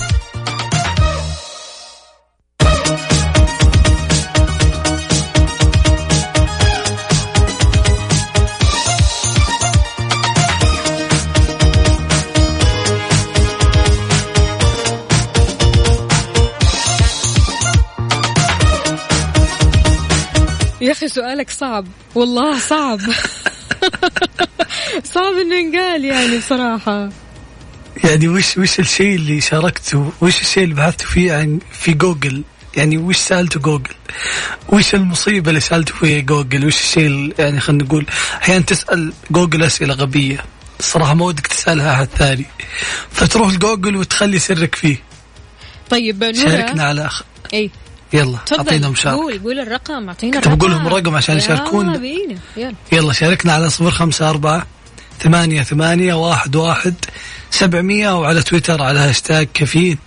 سؤالك 21.14 21.50
صعب. 21.50 21.88
والله 22.16 22.60
صعب. 22.60 23.00
صعب 25.14 25.34
إنه 25.42 25.56
ينقال 25.56 26.06
يعني 26.06 26.38
بصراحة. 26.38 27.10
يعني 28.04 28.28
وش 28.28 28.58
وش 28.58 28.80
الشيء 28.80 29.16
اللي 29.16 29.42
شاركته 29.42 30.12
وش 30.22 30.42
الشيء 30.42 30.64
اللي 30.64 30.76
بحثتوا 30.76 31.08
فيه 31.08 31.34
عن 31.34 31.60
في 31.72 31.94
جوجل؟ 31.94 32.44
يعني 32.78 32.98
وش 32.98 33.18
سالته 33.18 33.60
جوجل؟ 33.60 33.94
وش 34.70 34.96
المصيبة 34.96 35.50
اللي 35.50 35.60
سالته 35.60 35.94
فيها 35.96 36.20
جوجل؟ 36.20 36.66
وش 36.66 36.82
الشيء 36.82 37.34
يعني 37.40 37.60
خلينا 37.60 37.84
نقول 37.84 38.06
أحيانا 38.42 38.64
تسأل 38.64 39.14
جوجل 39.32 39.64
أسئلة 39.64 39.94
غبية. 39.94 40.44
الصراحة 40.80 41.14
ما 41.14 41.26
ودك 41.26 41.48
تسألها 41.48 41.94
أحد 41.94 42.08
ثاني. 42.18 42.46
فتروح 43.12 43.54
لجوجل 43.54 43.96
وتخلي 43.96 44.40
سرك 44.40 44.76
فيه. 44.76 44.98
طيب 45.90 46.24
نورا 46.24 46.50
شاركنا 46.50 46.84
على 46.84 47.06
أخ... 47.06 47.22
إي. 47.54 47.72
يلا 48.14 48.38
تفضل. 48.46 48.58
أعطينا 48.60 48.90
مشاركة. 48.90 49.18
قول 49.18 49.40
قول 49.44 49.60
الرقم 49.60 50.08
أعطينا 50.08 50.40
كنت 50.40 50.48
بقول 50.48 50.72
لهم 50.72 50.88
رقم 50.88 51.16
عشان 51.16 51.38
يشاركون. 51.38 51.86
يلا 51.88 51.98
بينا 51.98 52.40
يلا. 52.58 52.76
يلا 52.92 53.14
شاركنا 53.14 53.54
على 53.54 53.70
صفر 53.70 53.92
خمسة 53.92 54.30
أربعة 54.30 54.68
ثمانية 55.20 55.64
ثمانية 55.64 56.14
واحد 56.14 56.56
واحد 56.56 56.94
سبعمية 57.52 58.20
وعلى 58.20 58.42
تويتر 58.44 58.82
على 58.82 59.00
هاشتاج 59.00 59.48
كافيين 59.54 59.98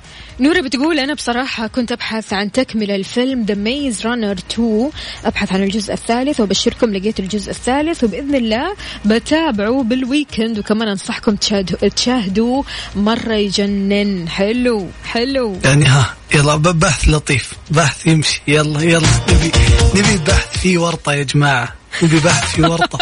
نورة 0.41 0.61
بتقول 0.61 0.99
أنا 0.99 1.15
بصراحة 1.15 1.67
كنت 1.67 1.93
أبحث 1.93 2.33
عن 2.33 2.53
تكملة 2.53 2.95
الفيلم 2.97 3.45
The 3.45 3.55
Maze 3.55 4.07
Runner 4.07 4.33
2 4.33 4.91
أبحث 5.25 5.53
عن 5.53 5.63
الجزء 5.63 5.93
الثالث 5.93 6.41
وبشركم 6.41 6.95
لقيت 6.95 7.21
الجزء 7.21 7.51
الثالث 7.51 8.05
وبإذن 8.05 8.35
الله 8.35 8.77
بتابعه 9.05 9.83
بال 9.83 10.00
weekend 10.00 10.59
وكمان 10.59 10.89
أنصحكم 10.89 11.37
تشاهدوا, 11.37 11.89
تشاهدوا 11.89 12.63
مرة 12.97 13.35
يجنن. 13.35 14.29
حلو 14.29 14.89
حلو. 15.05 15.57
يعني 15.65 15.85
ها 15.85 16.15
يلا 16.35 16.57
بحث 16.57 17.09
لطيف. 17.09 17.53
بحث 17.71 18.07
يمشي. 18.07 18.43
يلا 18.49 18.81
يلا. 18.81 19.09
نبي 19.29 19.53
نبي 19.95 20.25
بحث 20.27 20.59
فيه 20.59 20.79
ورطة 20.79 21.13
يا 21.13 21.23
جماعة. 21.23 21.75
نبي 22.03 22.19
بحث 22.19 22.55
فيه 22.55 22.63
ورطة. 22.63 22.99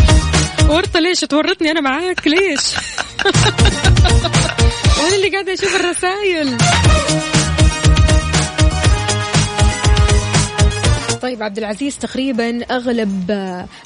ورطة 0.74 1.00
ليش 1.00 1.20
تورطني 1.20 1.70
أنا 1.70 1.80
معاك؟ 1.80 2.26
ليش؟ 2.26 2.62
وأنا 4.98 5.16
اللي 5.16 5.28
قاعدة 5.28 5.52
أشوف 5.54 5.76
الرسائل. 5.76 6.56
طيب 11.22 11.42
عبد 11.42 11.58
العزيز 11.58 11.98
تقريبا 11.98 12.64
أغلب 12.70 13.30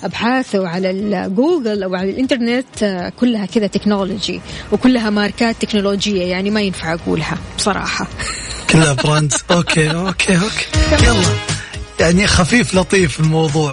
أبحاثه 0.05 0.69
على 0.69 0.91
الجوجل 0.91 1.83
أو 1.83 1.95
على 1.95 2.11
الإنترنت 2.11 3.13
كلها 3.21 3.47
كذا 3.47 3.67
technology 3.67 4.41
وكلها 4.73 5.11
ماركات 5.11 5.57
تكنولوجية 5.61 6.23
يعني 6.25 6.51
ما 6.51 6.61
ينفع 6.61 6.95
أقولها 6.95 7.39
بصراحة. 7.59 8.07
كلها 8.71 8.93
brands 8.93 9.37
okay 9.51 9.91
okay 9.91 10.37
okay. 10.37 10.67
يلا. 11.07 11.25
يعني 12.01 12.27
خفيف 12.27 12.75
لطيف 12.75 13.21
الموضوع. 13.21 13.73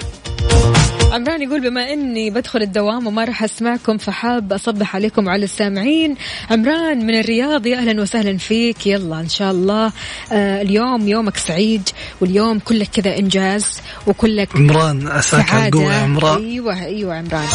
عمران 1.12 1.41
يقول 1.41 1.70
بما 1.70 1.93
إني 1.93 2.30
بدخل 2.30 2.62
الدوام 2.62 3.08
وما 3.08 3.24
راح 3.24 3.43
أسمعكم 3.43 3.98
فحاب 3.98 4.54
أصبح 4.54 4.96
عليكم 4.96 5.28
وعلى 5.28 5.43
السامعين. 5.43 6.15
عمران 6.52 7.06
من 7.08 7.20
الرياض 7.20 7.67
يا 7.67 7.78
أهلا 7.78 8.02
وسهلا 8.02 8.38
فيك. 8.38 8.88
يلا 8.88 9.20
إن 9.20 9.30
شاء 9.30 9.52
الله. 9.52 9.91
آه 10.32 10.62
اليوم 10.62 11.08
يومك 11.08 11.38
سعيد 11.38 11.89
واليوم 12.22 12.60
كلك 12.60 12.89
كذا 12.89 13.17
إنجاز 13.17 13.82
وكلك 14.08 14.56
عمران 14.56 15.08
عساك 15.08 15.50
على 15.54 15.72
سعادة. 15.72 16.04
عمران. 16.04 16.46
أيوه 16.46 16.86
أيوه 16.86 17.15
عمران. 17.15 17.48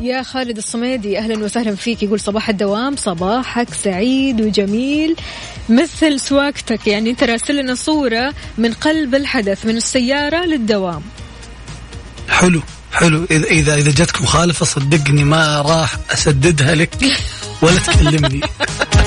يا 0.00 0.22
خالد 0.22 0.56
الصميدي 0.56 1.18
أهلا 1.18 1.44
وسهلا 1.44 1.74
فيك. 1.74 2.02
يقول 2.02 2.20
صباح 2.20 2.48
الدوام 2.48 2.96
صباحك 2.96 3.74
سعيد 3.74 4.40
وجميل. 4.40 5.16
مثل 5.68 6.20
سواقتك 6.20 6.86
يعني 6.86 7.10
انت 7.10 7.22
راسل 7.24 7.56
لنا 7.56 7.74
صورة 7.74 8.34
من 8.58 8.72
قلب 8.72 9.14
الحدث 9.14 9.66
من 9.66 9.76
السيارة 9.76 10.44
للدوام. 10.44 11.02
حلو 12.28 12.62
حلو. 12.92 13.24
اذا 13.30 13.46
اذا 13.46 13.74
إذا 13.74 13.90
جتك 13.90 14.22
مخالفة 14.22 14.66
صدقني 14.66 15.24
ما 15.24 15.60
راح 15.60 15.96
أسددها 16.10 16.74
لك 16.74 16.90
ولا 17.62 17.78
تكلمني. 17.78 18.40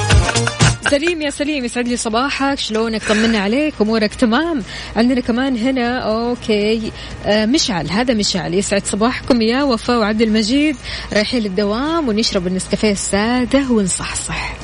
سليم 0.89 1.22
يا 1.22 1.30
سليم 1.30 1.65
يسعد 1.65 1.88
لي 1.88 1.98
صباحك. 1.98 2.60
شلونك؟ 2.60 3.04
طمنا 3.04 3.39
عليك 3.39 3.74
أمورك 3.82 4.15
تمام؟ 4.15 4.63
عندنا 4.96 5.22
كمان 5.22 5.58
هنا 5.58 6.00
أوكي 6.00 6.91
آه 7.26 7.46
مشعل 7.46 7.89
هذا 7.89 8.13
مشعل. 8.13 8.54
يسعد 8.54 8.86
صباحكم 8.86 9.41
يا 9.41 9.63
وفاء 9.63 10.00
وعبد 10.00 10.22
المجيد. 10.22 10.76
رايحين 11.13 11.44
للدوام 11.44 12.10
ونشرب 12.10 12.48
النسكافيه 12.48 12.91
السادة 12.91 13.72
ونصحصح. 13.72 14.56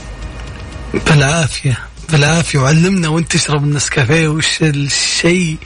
بالعافية 0.93 1.77
بالعافية. 2.11 2.59
وعلمنا 2.59 3.07
وانت 3.07 3.31
تشرب 3.31 3.63
النسكافيه 3.63 4.27
وش 4.27 4.61
الشيء 4.61 5.57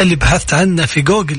اللي 0.00 0.16
بحثت 0.16 0.54
عنه 0.54 0.86
في 0.86 1.00
جوجل. 1.00 1.38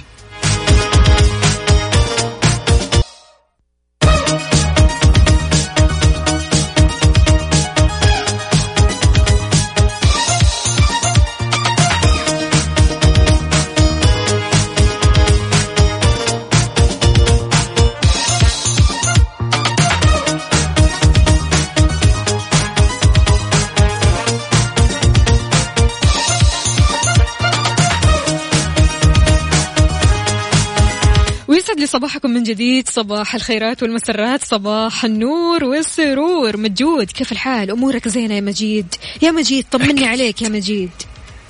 صباحكم 31.93 32.29
من 32.29 32.43
جديد. 32.43 32.89
صباح 32.89 33.35
الخيرات 33.35 33.83
والمسرات. 33.83 34.45
صباح 34.45 35.05
النور 35.05 35.63
والسرور. 35.63 36.57
مجود 36.57 37.11
كيف 37.11 37.31
الحال؟ 37.31 37.71
أمورك 37.71 38.07
زينة 38.07 38.35
يا 38.35 38.41
مجيد. 38.41 38.95
يا 39.21 39.31
مجيد 39.31 39.65
طمني 39.71 40.07
عليك 40.07 40.41
يا 40.41 40.49
مجيد. 40.49 40.89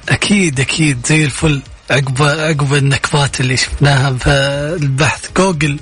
أكيد 0.09 0.59
أكيد. 0.59 1.05
زي 1.05 1.25
الفل. 1.25 1.61
عقب 1.91 2.23
عقب 2.23 2.73
النكبات 2.73 3.41
اللي 3.41 3.57
شفناها 3.57 4.13
في 4.13 4.29
البحث. 4.81 5.29
جوجل 5.37 5.79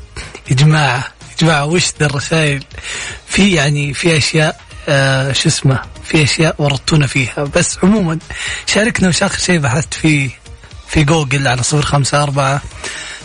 يا 0.50 0.56
جماعة 0.56 0.98
يا 1.32 1.36
جماعة 1.42 1.66
وش 1.66 1.86
ذا 2.00 2.06
الرسائل؟ 2.06 2.64
في 3.28 3.52
يعني 3.52 3.94
في 3.94 4.18
أشياء 4.18 4.62
آه 4.90 5.32
شو 5.32 5.50
اسمه؟ 5.50 5.82
في 6.04 6.24
أشياء 6.24 6.56
ورطونا 6.58 7.08
فيها. 7.08 7.44
بس 7.56 7.78
عموما 7.84 8.20
شاركنا 8.68 9.10
وش 9.10 9.24
آخر 9.24 9.40
شيء 9.40 9.60
بحثت 9.60 9.94
فيه 9.94 10.30
في 10.88 11.04
جوجل 11.04 11.48
على 11.48 11.64
صفر 11.64 11.82
خمسة 11.82 12.24
أربعة 12.24 12.62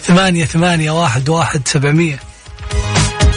ثمانية 0.06 0.44
ثمانية 0.44 0.90
واحد 0.90 1.28
واحد 1.28 1.68
سبعمية. 1.68 2.20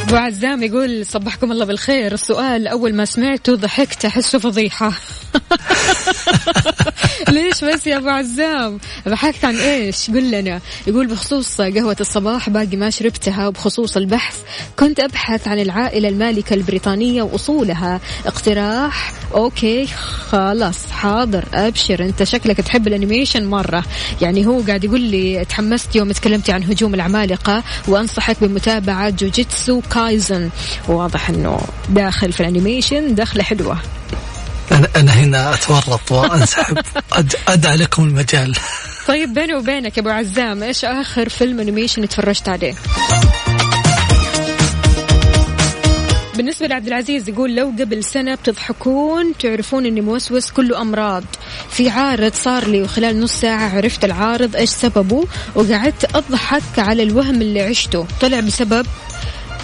أبو 0.04 0.16
عزام 0.16 0.64
يقول 0.64 1.06
صبحكم 1.06 1.52
الله 1.52 1.66
بالخير. 1.66 2.14
السؤال 2.14 2.68
أول 2.68 2.96
ما 2.96 3.06
سمعته 3.06 3.56
ضحكت 3.56 4.06
أحسه 4.06 4.40
فضيحة. 4.40 4.92
ليش 7.30 7.64
بس 7.64 7.88
يا 7.88 7.98
أبو 7.98 8.10
عزام؟ 8.10 8.80
ضحكت 9.08 9.46
عن 9.46 9.56
إيش؟ 9.56 10.12
قل 10.12 10.32
لنا. 10.32 10.62
يقول 10.88 11.08
بخصوص 11.08 11.62
قهوة 11.62 11.98
الصباح 12.02 12.50
باقي 12.50 12.78
ما 12.78 12.90
شربتها 12.90 13.48
وبخصوص 13.48 13.98
البحث 13.98 14.38
كنت 14.80 15.00
أبحث 15.00 15.48
عن 15.48 15.60
العائلة 15.60 16.10
المالكة 16.10 16.54
البريطانية 16.54 17.24
وأصولها. 17.24 18.00
اقتراح؟ 18.26 19.14
أوكي 19.34 19.88
خلاص 20.30 20.92
حاضر 20.92 21.46
أبشر. 21.54 22.04
أنت 22.04 22.24
شكلك 22.24 22.58
تحب 22.58 22.88
ال 22.88 22.94
animation 22.94 23.46
مرة. 23.46 23.84
يعني 24.22 24.48
هو 24.48 24.62
قاعد 24.62 24.84
يقول 24.84 25.02
لي 25.02 25.46
تحمست 25.46 25.96
يوم 25.96 26.12
تكلمتي 26.12 26.52
عن 26.52 26.64
هجوم 26.64 26.94
العمالقة 26.94 27.64
وأنصحك 27.88 28.38
بمتابعة 28.42 29.10
جوجيتسو 29.10 29.82
كايزن. 29.82 30.50
واضح 30.88 31.30
إنه 31.30 31.60
داخل 31.90 32.32
في 32.32 32.40
ال 32.40 32.47
animation 32.47 33.16
دخلة 33.16 33.44
حلوة. 33.44 33.78
أنا 34.72 34.88
أنا 34.96 35.12
هنا 35.12 35.54
أتورط 35.54 36.12
وأنسحب. 36.12 36.78
أد... 37.14 37.36
أدع 37.48 37.76
لكم 37.76 38.04
المجال. 38.04 38.56
طيب 39.08 39.34
بيني 39.34 39.56
وبينك 39.56 39.98
يا 39.98 40.02
أبو 40.02 40.10
عزام 40.10 40.64
إيش 40.64 40.86
آخر 40.86 41.30
فيلم 41.30 41.60
animation 41.60 42.10
تفرجت 42.10 42.50
عليه؟ 42.50 42.76
بالنسبة 46.36 46.68
لعبد 46.68 46.88
العزيز 46.88 47.30
يقول 47.30 47.56
لو 47.56 47.74
قبل 47.80 48.04
سنة 48.04 48.36
بتضحكون 48.36 49.34
تعرفون 49.40 49.86
إني 49.86 50.02
موسوس 50.02 50.52
كله 50.52 50.82
أمراض. 50.82 51.24
في 51.70 51.90
عارض 51.90 52.34
صار 52.34 52.68
لي 52.68 52.82
وخلال 52.82 53.20
نص 53.20 53.34
ساعة 53.34 53.76
عرفت 53.78 54.06
العارض 54.06 54.56
إيش 54.56 54.70
سببه 54.70 55.26
وقعدت 55.56 56.16
أضحك 56.16 56.80
على 56.80 57.04
الوهم 57.04 57.42
اللي 57.42 57.62
عشته. 57.62 58.08
طلع 58.22 58.40
بسبب 58.40 58.86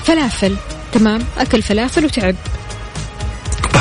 فلافل. 0.04 0.56
تمام؟ 0.94 1.22
أكل 1.38 1.62
فلافل 1.62 2.06
وتعب. 2.06 2.36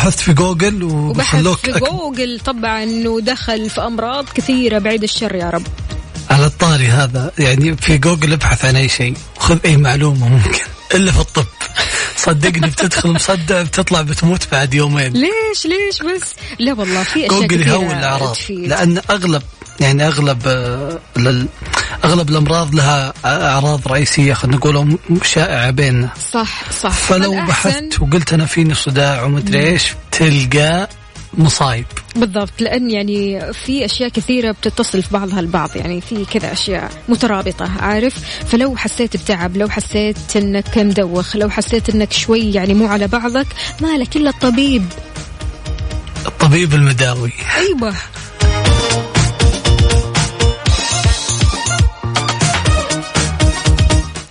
بحثت 0.05 0.21
في 0.21 0.33
جوجل 0.33 0.83
وبحث 0.83 1.35
وخلوك 1.35 1.59
في 1.59 1.73
جوجل 1.73 2.41
طبعا 2.41 2.83
إنه 2.83 3.21
دخل 3.21 3.71
في 3.71 3.81
أمراض 3.81 4.29
كثيرة 4.35 4.79
بعيد 4.79 5.03
الشر 5.03 5.35
يا 5.35 5.51
رب. 5.51 5.67
على 6.31 6.47
الطاري 6.47 6.87
هذا 6.87 7.33
يعني 7.39 7.77
في 7.77 7.99
جوجل 7.99 8.33
ابحث 8.33 8.65
عن 8.65 8.77
أي 8.77 8.89
شيء 8.89 9.15
خذ 9.39 9.59
أي 9.65 9.77
معلومة 9.77 10.29
ممكن 10.29 10.59
إلا 10.95 11.13
في 11.13 11.21
الطب. 11.21 11.45
صدقني 12.17 12.67
بتدخل 12.67 13.11
مصدع 13.11 13.63
بتطلع 13.63 14.03
بتموت 14.03 14.49
بعد 14.53 14.75
يومين. 14.75 15.13
ليش؟ 15.13 15.67
ليش 15.67 16.03
بس؟ 16.03 16.23
لا 16.59 16.73
والله 16.73 17.03
في 17.03 17.27
أشياء 17.27 17.29
جوجل 17.29 17.69
يهون 17.69 17.91
الأعراض. 17.91 18.37
لأن 18.49 19.01
أغلب 19.11 19.43
يعني 19.81 20.07
أغلب 20.07 20.43
آه، 20.47 20.99
أغلب 22.05 22.31
الأمراض 22.31 22.75
لها 22.75 23.13
أعراض 23.25 23.89
رئيسية 23.89 24.35
خلينا 24.35 24.57
نقول 24.57 24.99
شائعة 25.23 25.71
بيننا. 25.71 26.09
صح 26.33 26.73
صح. 26.73 26.91
فلو 26.91 27.33
بحثت 27.33 28.01
وقلت 28.01 28.33
أنا 28.33 28.47
فيني 28.47 28.75
صداع 28.75 29.23
ومدري 29.23 29.67
إيش 29.67 29.95
تلقى 30.11 30.89
مصايب. 31.35 31.85
بالضبط 32.17 32.61
لأن 32.61 32.91
يعني 32.91 33.53
في 33.53 33.85
أشياء 33.85 34.09
كثيرة 34.09 34.51
بتتصل 34.51 35.03
في 35.03 35.09
بعضها 35.13 35.41
البعض. 35.41 35.71
يعني 35.77 36.01
في 36.01 36.25
كذا 36.25 36.53
أشياء 36.53 36.91
مترابطة 37.09 37.71
عارف؟ 37.81 38.15
فلو 38.47 38.77
حسيت 38.77 39.17
بتعب 39.17 39.57
لو 39.57 39.69
حسيت 39.69 40.37
إنك 40.37 40.79
مدوخ 40.79 41.37
لو 41.37 41.51
حسيت 41.51 41.91
إنك 41.91 42.13
شوي 42.13 42.53
يعني 42.53 42.75
مو 42.75 42.87
على 42.87 43.07
بعضك 43.07 43.47
مالك 43.81 44.17
إلا 44.17 44.31
الطبيب. 44.31 44.85
الطبيب 46.27 46.75
المداوي. 46.75 47.33
أيوه. 47.57 47.95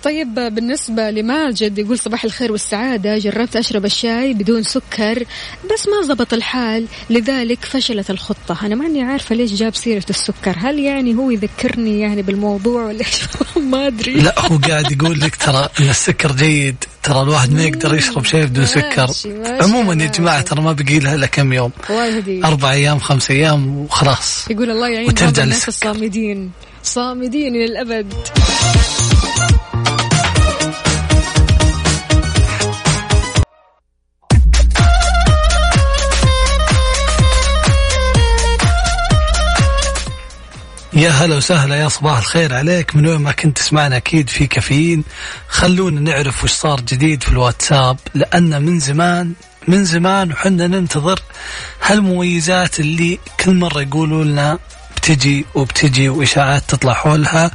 طيب 0.04 0.34
بالنسبة 0.34 1.10
لماجد 1.10 1.78
يقول 1.78 1.98
صباح 1.98 2.24
الخير 2.24 2.52
والسعادة. 2.52 3.18
جربت 3.18 3.56
أشرب 3.56 3.84
الشاي 3.84 4.34
بدون 4.34 4.62
سكر 4.62 5.24
بس 5.72 5.88
ما 5.88 6.06
زبط 6.06 6.34
الحال. 6.34 6.86
لذلك 7.10 7.64
فشلت 7.64 8.10
الخطة. 8.10 8.66
أنا 8.66 8.74
ماني 8.74 9.02
عارفة 9.02 9.34
ليش 9.34 9.52
جاب 9.52 9.74
سيرة 9.74 10.04
السكر. 10.10 10.54
هل 10.58 10.78
يعني 10.78 11.14
هو 11.14 11.30
يذكرني 11.30 12.00
يعني 12.00 12.22
بالموضوع 12.22 12.84
ولا 12.84 12.98
إيش؟ 12.98 13.20
ما 13.70 13.86
أدري. 13.86 14.12
لا 14.14 14.34
هو 14.38 14.56
قاعد 14.56 14.92
يقول 14.92 15.20
لك 15.20 15.36
ترى 15.36 15.68
إن 15.80 15.88
السكر 15.88 16.32
جيد 16.32 16.76
ترى 17.02 17.22
الواحد 17.22 17.52
ما 17.52 17.62
يقدر 17.62 17.94
يشرب 17.94 18.24
شيء 18.24 18.44
بدون 18.44 18.66
سكر. 18.66 19.06
ماشي، 19.06 19.28
ماشي 19.28 19.64
عموما 19.64 19.92
يا 19.92 20.08
ماشي. 20.08 20.20
جماعة 20.20 20.40
ترى 20.40 20.62
ما 20.62 20.72
بقي 20.72 20.98
لها 20.98 21.14
إلا 21.14 21.26
كم 21.26 21.52
يوم. 21.52 21.70
أربع 22.44 22.72
أيام 22.72 22.98
خمس 22.98 23.30
أيام 23.30 23.78
وخلاص. 23.78 24.50
يقول 24.50 24.70
الله 24.70 24.88
يعين 24.88 25.08
وترجع 25.08 25.42
الناس. 25.42 25.68
الصامدين. 25.68 26.50
صامدين 26.82 27.54
إلى 27.54 28.04
يا 40.96 41.10
هلا 41.10 41.36
وسهلا 41.36 41.76
يا 41.76 41.88
صباح 41.88 42.18
الخير 42.18 42.54
عليك. 42.54 42.96
من 42.96 43.06
وين 43.06 43.20
ما 43.20 43.32
كنت 43.32 43.58
تسمعنا 43.58 43.96
أكيد 43.96 44.28
في 44.30 44.46
كافيين. 44.46 45.04
خلونا 45.48 46.00
نعرف 46.00 46.44
وش 46.44 46.50
صار 46.52 46.80
جديد 46.80 47.22
في 47.22 47.28
الواتساب 47.28 47.98
لأن 48.14 48.62
من 48.62 48.80
زمان 48.80 49.32
من 49.68 49.84
زمان 49.84 50.32
وحنا 50.32 50.66
ننتظر 50.66 51.20
هالمميزات 51.82 52.80
اللي 52.80 53.18
كل 53.40 53.54
مرة 53.54 53.80
يقولوا 53.82 54.24
لنا 54.24 54.58
بتجي 54.96 55.44
وبتجي 55.54 56.08
وإشاعات 56.08 56.62
تطلع 56.68 56.92
حولها. 56.94 57.50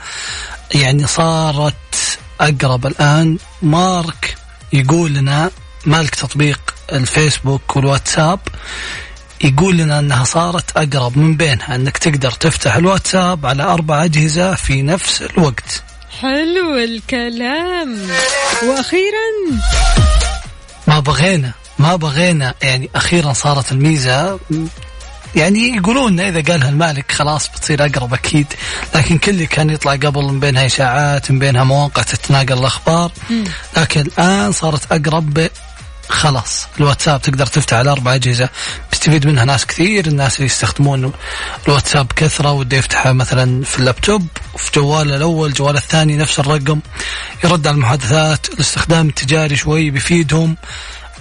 يعني 0.76 1.08
صارت 1.08 2.20
أقرب 2.42 2.86
الآن. 2.88 3.38
مارك 3.62 4.36
يقول 4.74 5.14
لنا 5.14 5.52
مالك 5.86 6.16
تطبيق 6.16 6.60
الفيسبوك 6.94 7.76
والواتساب 7.76 8.40
يقول 9.44 9.78
لنا 9.78 10.00
أنها 10.00 10.24
صارت 10.24 10.78
أقرب 10.78 11.18
من 11.18 11.38
بينها 11.38 11.76
أنك 11.76 11.98
تقدر 11.98 12.32
تفتح 12.32 12.76
الواتساب 12.76 13.46
على 13.46 13.64
أربع 13.64 14.04
أجهزة 14.04 14.56
في 14.56 14.82
نفس 14.82 15.22
الوقت. 15.22 15.84
حلو 16.22 16.78
الكلام. 16.78 17.98
وأخيرا؟ 18.64 19.30
ما 20.88 21.00
بغينا 21.00 21.52
ما 21.80 21.96
بغينا. 21.96 22.54
يعني 22.62 22.90
أخيرا 22.96 23.34
صارت 23.34 23.72
الميزة 23.72 24.40
يعني 25.36 25.76
يقولون 25.76 26.20
إذا 26.20 26.42
قالها 26.42 26.70
المالك 26.70 27.12
خلاص 27.12 27.50
بتصير 27.50 27.86
أقرب 27.86 28.14
أكيد. 28.14 28.48
لكن 28.96 29.18
كل 29.18 29.32
اللي 29.32 29.46
كان 29.46 29.70
يطلع 29.70 29.92
قبل 29.92 30.24
من 30.24 30.40
بينها 30.40 30.66
إشاعات 30.66 31.32
من 31.32 31.40
بينها 31.40 31.64
مواقع 31.64 32.04
تتناقل 32.04 32.54
الأخبار. 32.54 33.12
لكن 33.78 34.02
الآن 34.02 34.52
صارت 34.52 34.92
أقرب 34.92 35.50
خلاص. 36.10 36.68
الواتساب 36.80 37.22
تقدر 37.22 37.46
تفتح 37.46 37.78
على 37.78 37.92
أربع 37.92 38.16
أجهزة 38.16 38.50
بيستفيد 38.92 39.28
منها 39.28 39.46
ناس 39.46 39.66
كثير 39.66 40.08
الناس 40.08 40.36
اللي 40.36 40.46
يستخدمون 40.46 41.14
الواتساب 41.68 42.12
كثره 42.16 42.52
وده 42.52 42.78
يفتحها 42.78 43.14
مثلا 43.14 43.64
في 43.64 43.80
اللابتوب 43.80 44.28
وفي 44.54 44.72
جواله 44.76 45.16
الأول 45.16 45.54
جواله 45.54 45.78
الثاني 45.80 46.18
نفس 46.18 46.40
الرقم 46.40 46.80
يرد 47.44 47.68
على 47.68 47.76
المحادثات. 47.76 48.50
الاستخدام 48.54 49.08
التجاري 49.10 49.56
شوي 49.56 49.90
بيفيدهم. 49.90 50.58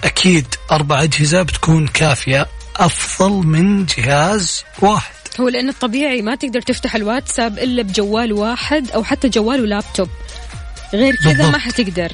أكيد 0.03 0.45
أربع 0.71 1.03
أجهزة 1.03 1.41
بتكون 1.41 1.87
كافية 1.87 2.47
أفضل 2.75 3.31
من 3.31 3.85
جهاز 3.85 4.63
واحد. 4.79 5.13
هو 5.39 5.49
لأن 5.49 5.69
الطبيعي 5.69 6.21
ما 6.21 6.35
تقدر 6.35 6.61
تفتح 6.61 6.95
الواتساب 6.95 7.59
إلا 7.59 7.83
بجوال 7.83 8.33
واحد 8.33 8.91
أو 8.91 9.03
حتى 9.03 9.29
جوال 9.29 9.61
ولابتوب. 9.61 10.09
غير 10.93 11.15
كذا. 11.15 11.49
ما 11.49 11.57
حتقدر. 11.57 12.11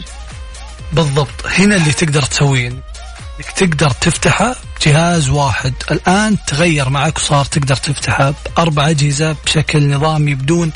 بالضبط. 0.93 1.45
هنا 1.45 1.75
اللي 1.75 1.91
تقدر 1.91 2.21
تسويه 2.21 2.67
إنك 2.67 3.51
تقدر 3.55 3.91
تفتحها 3.91 4.55
بجهاز 4.79 5.29
واحد. 5.29 5.73
الآن 5.91 6.37
تغير 6.47 6.89
معك 6.89 7.17
وصار 7.17 7.45
تقدر 7.45 7.75
تفتحها 7.75 8.33
بأربع 8.45 8.89
أجهزة 8.89 9.35
بشكل 9.45 9.89
نظامي 9.89 10.35
بدون 10.35 10.71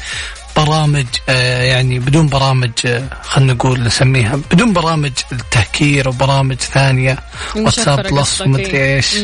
برامج 0.58 1.06
آه 1.30 1.64
يعني 1.64 2.00
بدون 2.00 2.28
برامج 2.28 2.72
آه 2.86 3.04
خلينا 3.24 3.54
نقول 3.54 3.84
نسميها 3.84 4.40
بدون 4.52 4.74
برامج 4.74 5.12
التهكير 5.32 6.10
وبرامج 6.10 6.56
ثانية. 6.56 7.20
واتساب 7.56 8.04
بلس 8.04 8.12
قصدك، 8.18 8.46
ومدري 8.48 8.66
إيه. 8.78 8.96
إيش 8.96 9.16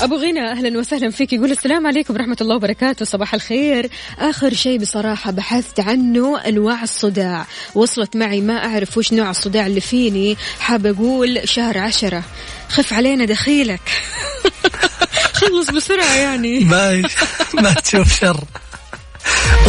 أبو 0.00 0.16
غنى 0.16 0.50
أهلا 0.50 0.78
وسهلا 0.78 1.10
فيك. 1.10 1.32
يقول 1.32 1.50
السلام 1.50 1.86
عليكم 1.86 2.14
ورحمة 2.14 2.36
الله 2.40 2.56
وبركاته. 2.56 3.04
صباح 3.04 3.34
الخير. 3.34 3.90
آخر 4.18 4.54
شيء 4.54 4.78
بصراحة 4.78 5.30
بحثت 5.30 5.80
عنه 5.80 6.40
أنواع 6.40 6.82
الصداع. 6.82 7.46
وصلت 7.74 8.16
معي 8.16 8.40
ما 8.40 8.66
أعرف 8.66 8.98
وش 8.98 9.12
نوع 9.12 9.30
الصداع 9.30 9.66
اللي 9.66 9.80
فيني. 9.80 10.36
حابة 10.60 10.90
أقول 10.90 11.48
شهر 11.48 11.78
عشرة. 11.78 12.22
خف 12.68 12.92
علينا 12.92 13.24
دخيلك. 13.24 13.80
خلص 15.40 15.70
بسرعة 15.70 16.14
يعني. 16.14 16.60
ما 16.64 17.02
ما 17.54 17.72
تشوف 17.72 18.20
شر. 18.20 18.44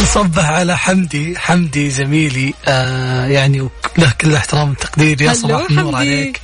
نصبح 0.02 0.50
على 0.50 0.78
حمدي. 0.78 1.38
حمدي 1.38 1.90
زميلي 1.90 2.54
آه 2.68 3.26
يعني 3.26 3.68
له 3.98 4.12
كل 4.20 4.34
احترام 4.34 4.70
وتقدير 4.70 5.22
يا 5.22 5.32
صباح 5.32 5.70
النور. 5.70 5.96
عليك. 5.96 6.40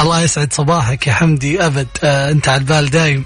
الله 0.00 0.22
يسعد 0.22 0.52
صباحك 0.52 1.06
يا 1.06 1.12
حمدي 1.12 1.66
أبد 1.66 1.88
آه 2.04 2.30
أنت 2.30 2.48
على 2.48 2.58
البال 2.58 2.90
دايم. 2.90 3.24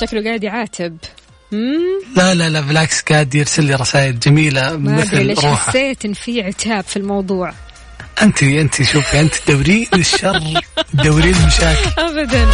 شكله 0.00 0.24
قاعد 0.24 0.44
يعاتب؟ 0.44 0.96
لا 2.16 2.34
لا 2.34 2.48
لا 2.48 2.60
بالعكس 2.60 3.00
قاعد 3.02 3.34
يرسل 3.34 3.64
لي 3.64 3.74
رسائل 3.74 4.20
جميلة 4.20 4.76
ما 4.76 4.92
أدري 4.94 5.06
مثل 5.06 5.26
ليش 5.26 5.44
روحه 5.44 5.70
حسيت 5.70 6.04
إن 6.04 6.12
في 6.12 6.42
عتاب 6.42 6.84
في 6.84 6.96
الموضوع. 6.96 7.52
أنت 8.22 8.42
أنت 8.42 8.82
شوفي 8.82 9.20
أنت 9.20 9.34
دورين 9.48 9.86
الشر 9.94 10.60
دورين 10.94 11.34
المشاكل. 11.34 11.90
ابدا. 12.02 12.48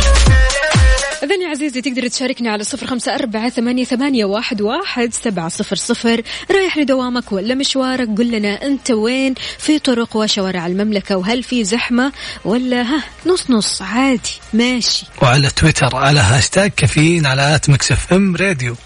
إذن 1.25 1.43
يا 1.43 1.49
عزيزي 1.49 1.81
تقدر 1.81 2.09
تشاركنا 2.09 2.51
على 2.51 2.65
صفر 2.65 2.87
خمسة 2.87 3.15
أربعة 3.15 3.49
ثمانية, 3.49 3.85
ثمانية 3.85 4.25
واحد, 4.25 4.61
واحد 4.63 5.15
سبعة 5.15 5.49
صفر 5.49 5.77
صفر. 5.77 6.23
رايح 6.51 6.79
لدوامك 6.79 7.33
ولا 7.33 7.55
مشوارك؟ 7.55 8.09
قل 8.19 8.31
لنا 8.31 8.67
أنت 8.67 8.91
وين؟ 8.91 9.35
في 9.59 9.79
طرق 9.79 10.17
وشوارع 10.17 10.67
المملكة 10.67 11.17
وهل 11.17 11.43
في 11.43 11.65
زحمة؟ 11.65 12.13
ولا 12.45 12.83
ها 12.83 13.03
نص 13.27 13.51
نص 13.51 13.83
عادي 13.83 14.41
ماشي. 14.53 15.07
وعلى 15.23 15.51
تويتر 15.51 15.97
على 15.97 16.21
هاشتاج 16.21 16.71
كافيين 16.71 17.27
على 17.27 17.55
at 17.55 17.71
Mix 17.71 17.93
FM 17.93 18.37
Radio. 18.37 18.77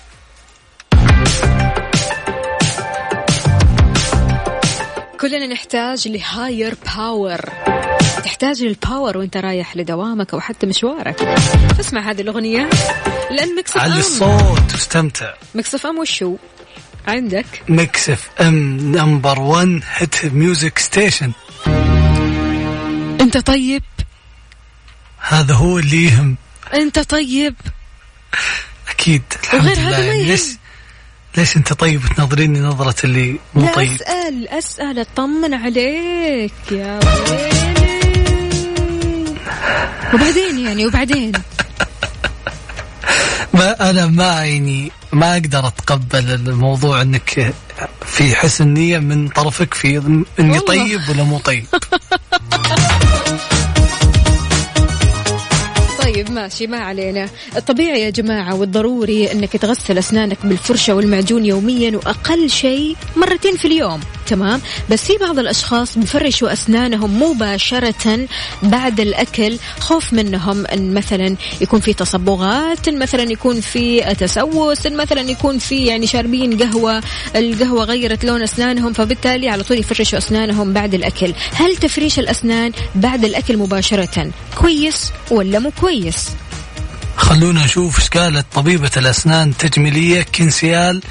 كلنا 5.21 5.47
نحتاج 5.47 6.09
ل 6.09 6.18
higher 6.18 6.75
power. 6.97 7.41
تحتاج 8.25 8.63
لل 8.63 8.79
power 8.79 9.19
وانت 9.19 9.37
رايح 9.37 9.77
لدوامك 9.77 10.35
أو 10.35 10.41
حتى 10.41 10.67
مشوارك. 10.67 11.39
فاسمع 11.77 12.11
هذه 12.11 12.21
الأغنية 12.21 12.71
لأن 13.31 13.57
Mix 13.57 13.77
FM. 13.79 13.99
الصوت 13.99 14.73
واستمتع 14.73 15.35
Mix 15.55 15.87
FM 15.87 15.99
وشو؟ 15.99 16.37
عندك؟ 17.09 17.47
Mix 17.69 18.11
FM 18.11 18.77
number 18.97 19.41
1 19.41 19.83
hit 19.95 20.25
music 20.25 20.79
station 20.79 21.33
أنت 23.21 23.39
طيب؟ 23.39 23.83
هذا 25.21 25.55
هو 25.55 25.79
اللي 25.79 26.05
يهم. 26.05 26.37
أنت 26.75 26.99
طيب؟ 26.99 27.55
أكيد 28.89 29.23
الحمد 29.43 29.61
وغير 29.61 29.77
لله. 29.79 29.89
هذا 29.89 29.99
ما 30.07 30.15
يهم. 30.15 30.27
ليش 30.27 30.43
ليش 31.37 31.57
أنت 31.57 31.73
طيب 31.73 32.05
وتنظريني 32.05 32.61
نظرة 32.61 32.95
اللي 33.05 33.39
مو 33.55 33.67
طيب؟ 33.75 33.91
أسأل 33.93 34.49
أسأل 34.49 34.99
أطمن 34.99 35.55
عليك 35.55 36.53
يا 36.73 37.01
ويلي. 37.05 37.58
وبعدين 40.15 40.59
يعني 40.59 40.87
وبعدين؟ 40.87 41.33
ما 43.55 43.91
أنا 43.91 44.07
ما 44.07 44.45
يعني 44.45 44.93
ما 45.13 45.33
أقدر 45.33 45.67
أتقبل 45.67 46.31
الموضوع 46.31 47.03
إنك 47.03 47.55
في 48.07 48.35
حسن 48.35 48.69
نية 48.69 48.99
من 48.99 49.29
طرفك 49.29 49.75
في 49.75 50.21
إني. 50.41 50.61
طيب 50.61 51.01
ولا 51.09 51.23
مو 51.23 51.39
طيب. 51.39 51.65
طيب 56.03 56.31
ماشي 56.31 56.67
ما 56.67 56.79
علينا. 56.79 57.29
الطبيعي 57.57 58.01
يا 58.01 58.11
جماعة 58.11 58.55
والضروري 58.55 59.33
أنك 59.33 59.53
تغسل 59.53 59.99
أسنانك 59.99 60.39
بالفرشة 60.45 60.95
والمعجون 60.95 61.45
يوميا 61.45 61.97
وأقل 61.97 62.51
شيء 62.51 62.97
مرتين 63.17 63.57
في 63.57 63.65
اليوم. 63.65 64.01
تمام. 64.29 64.61
بس 64.91 65.05
في 65.05 65.17
بعض 65.21 65.39
الأشخاص 65.39 65.99
بفرشوا 65.99 66.53
أسنانهم 66.53 67.23
مباشرة 67.23 68.27
بعد 68.63 69.01
الأكل 69.01 69.59
خوف 69.81 70.13
منهم 70.13 70.67
أن 70.67 70.95
مثلا 70.95 71.37
يكون 71.61 71.81
في 71.81 71.95
تصبغات 71.95 72.89
إن 72.89 72.99
مثلا 72.99 73.23
يكون 73.23 73.61
في 73.61 74.01
تسوس 74.15 74.87
إن 74.87 74.97
مثلا 74.97 75.21
يكون 75.21 75.59
في 75.59 75.87
يعني 75.87 76.07
شاربين 76.07 76.59
قهوة 76.59 77.03
القهوة 77.37 77.85
غيرت 77.85 78.25
لون 78.25 78.43
أسنانهم 78.43 78.93
فبالتالي 78.93 79.49
على 79.49 79.63
طول 79.63 79.79
يفرشوا 79.79 80.19
أسنانهم 80.19 80.73
بعد 80.73 80.95
الأكل. 80.95 81.35
هل 81.53 81.77
تفريش 81.77 82.19
الأسنان 82.19 82.73
بعد 82.95 83.25
الأكل 83.25 83.57
مباشرة 83.57 84.31
كويس 84.59 85.13
ولا 85.31 85.59
مو 85.59 85.71
كويس؟ 85.81 86.29
خلونا 87.17 87.65
نشوف 87.65 88.09
قالت 88.09 88.47
طبيبة 88.55 88.91
الأسنان 88.97 89.49
التجميلية 89.49 90.23
كنسيال 90.23 91.03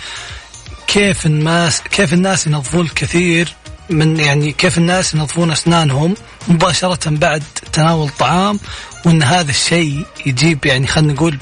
كيف 0.88 1.26
الناس 1.26 1.82
كيف 1.82 2.13
الناس 2.13 2.47
ينظفون 2.47 2.86
الكثير 2.86 3.54
من 3.89 4.19
يعني 4.19 4.52
كيف 4.52 4.78
الناس 4.78 5.13
ينظفون 5.13 5.52
أسنانهم 5.52 6.15
مباشرة 6.47 7.10
بعد 7.10 7.43
تناول 7.73 8.08
الطعام 8.08 8.60
وإن 9.06 9.23
هذا 9.23 9.52
الشيء 9.52 10.06
يجيب 10.26 10.65
يعني 10.65 10.88
خلينا 10.88 11.13
نقول 11.13 11.38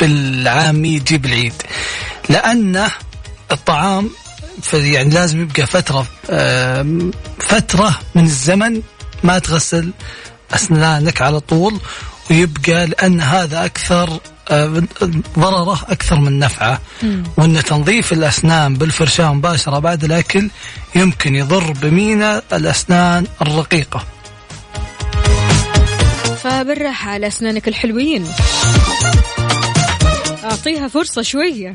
بالعامي 0.00 0.88
يجيب 0.88 1.24
العيد. 1.26 1.52
لأنه 2.28 2.90
الطعام 3.52 4.10
يعني 4.72 5.10
لازم 5.10 5.40
يبقى 5.40 5.66
فترة 5.66 6.06
آم، 6.30 7.10
فترة 7.40 8.00
من 8.14 8.24
الزمن 8.24 8.82
ما 9.22 9.38
تغسل 9.38 9.90
أسنانك 10.54 11.22
على 11.22 11.40
طول 11.40 11.80
ويبقى 12.30 12.86
لأن 12.86 13.20
هذا 13.20 13.64
أكثر 13.64 14.08
آه، 14.12 14.20
ضرره 15.38 15.80
أكثر 15.88 16.20
من 16.20 16.38
نفعه. 16.38 16.80
وأن 17.36 17.62
تنظيف 17.62 18.12
الأسنان 18.12 18.74
بالفرشاة 18.74 19.32
مباشرة 19.32 19.78
بعد 19.78 20.04
الأكل 20.04 20.50
يمكن 20.94 21.34
يضر 21.34 21.72
بمينا 21.72 22.42
الأسنان 22.52 23.26
الرقيقة. 23.42 24.04
فبالراحة 26.42 27.10
على 27.10 27.26
أسنانك 27.26 27.68
الحلوين. 27.68 28.26
أعطيها 30.44 30.88
فرصة 30.88 31.22
شوية. 31.22 31.74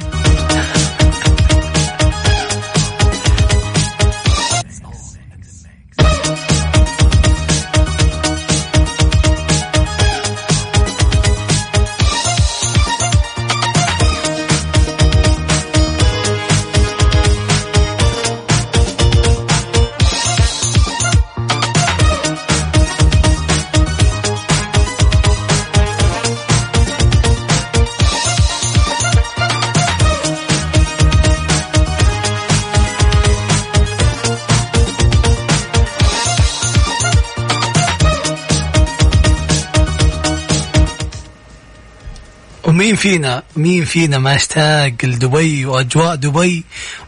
فينا 43.02 43.44
مين 43.56 43.86
فينا 43.86 44.18
ما 44.18 44.36
اشتاق 44.36 44.94
لدبي 45.04 45.66
وأجواء 45.66 46.16
دبي؟ 46.16 46.64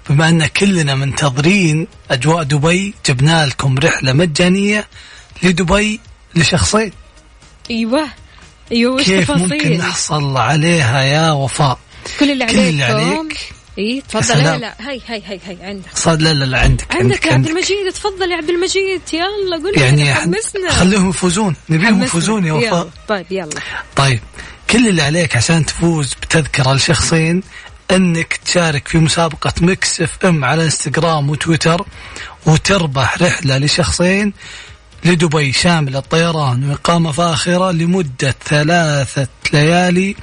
بما 0.10 0.30
أن 0.30 0.46
كلنا 0.46 0.96
منتظرين 0.96 1.88
أجواء 2.12 2.44
دبي 2.44 2.94
جبنا 3.06 3.46
لكم 3.46 3.78
رحلة 3.78 4.14
مجانية 4.14 4.88
لدبي 5.44 6.00
لشخصين. 6.36 6.92
أيوة. 7.72 8.08
أيوة 8.72 8.96
وش 8.96 9.04
كيف 9.04 9.32
ممكن 9.32 9.48
تفاصيل؟ 9.48 9.78
نحصل 9.78 10.38
عليها 10.38 11.02
يا 11.02 11.32
وفاء؟ 11.32 11.80
كل 12.20 12.32
اللي 12.32 12.46
كل 12.46 12.60
اللي 12.60 12.84
عليك. 12.84 13.54
إي 13.80 14.04
تفضل. 14.10 14.44
لا. 14.44 14.58
لا 14.58 14.76
هاي 14.80 15.02
هاي 15.08 15.24
هاي 15.28 15.40
هاي 15.48 15.58
عندك. 15.62 15.98
صاد 15.98 16.22
لا 16.22 16.34
لا 16.34 16.46
لا 16.46 16.60
عندك 16.60 16.96
عندك 16.96 17.26
يا 17.26 17.34
عبد 17.34 17.48
المجيد 17.48 17.92
تفضل 17.94 18.32
يا 18.32 18.38
عبد 18.38 18.50
المجيد. 18.50 19.02
يلا 19.14 19.58
قول 19.64 19.82
يعني 19.82 20.14
حمسنا. 20.14 20.72
خليهم 20.72 21.10
يفوزون. 21.10 21.56
نبيهم. 21.70 22.04
يفوزون 22.04 22.46
يا. 22.46 22.54
وفاء. 22.54 22.90
طيب 23.08 23.26
يلا. 23.32 23.60
طيب. 23.96 24.20
كل 24.74 24.88
اللي 24.88 25.02
عليك 25.02 25.36
عشان 25.36 25.66
تفوز 25.66 26.14
بتذكرة 26.14 26.74
لشخصين 26.74 27.44
أنك 27.92 28.40
تشارك 28.46 28.88
في 28.88 28.98
مسابقة 28.98 29.54
Mix 29.62 30.02
FM 30.02 30.46
على 30.46 30.64
إنستغرام 30.64 31.30
وتويتر 31.30 31.86
وتربح 32.46 33.22
رحلة 33.22 33.58
لشخصين 33.58 34.34
لدبي 35.06 35.52
شاملة 35.52 36.00
طيران 36.00 36.70
وإقامة 36.70 37.12
فاخرة 37.12 37.72
لمدة 37.72 38.36
ثلاثة 38.46 39.28
ليالي 39.54 40.16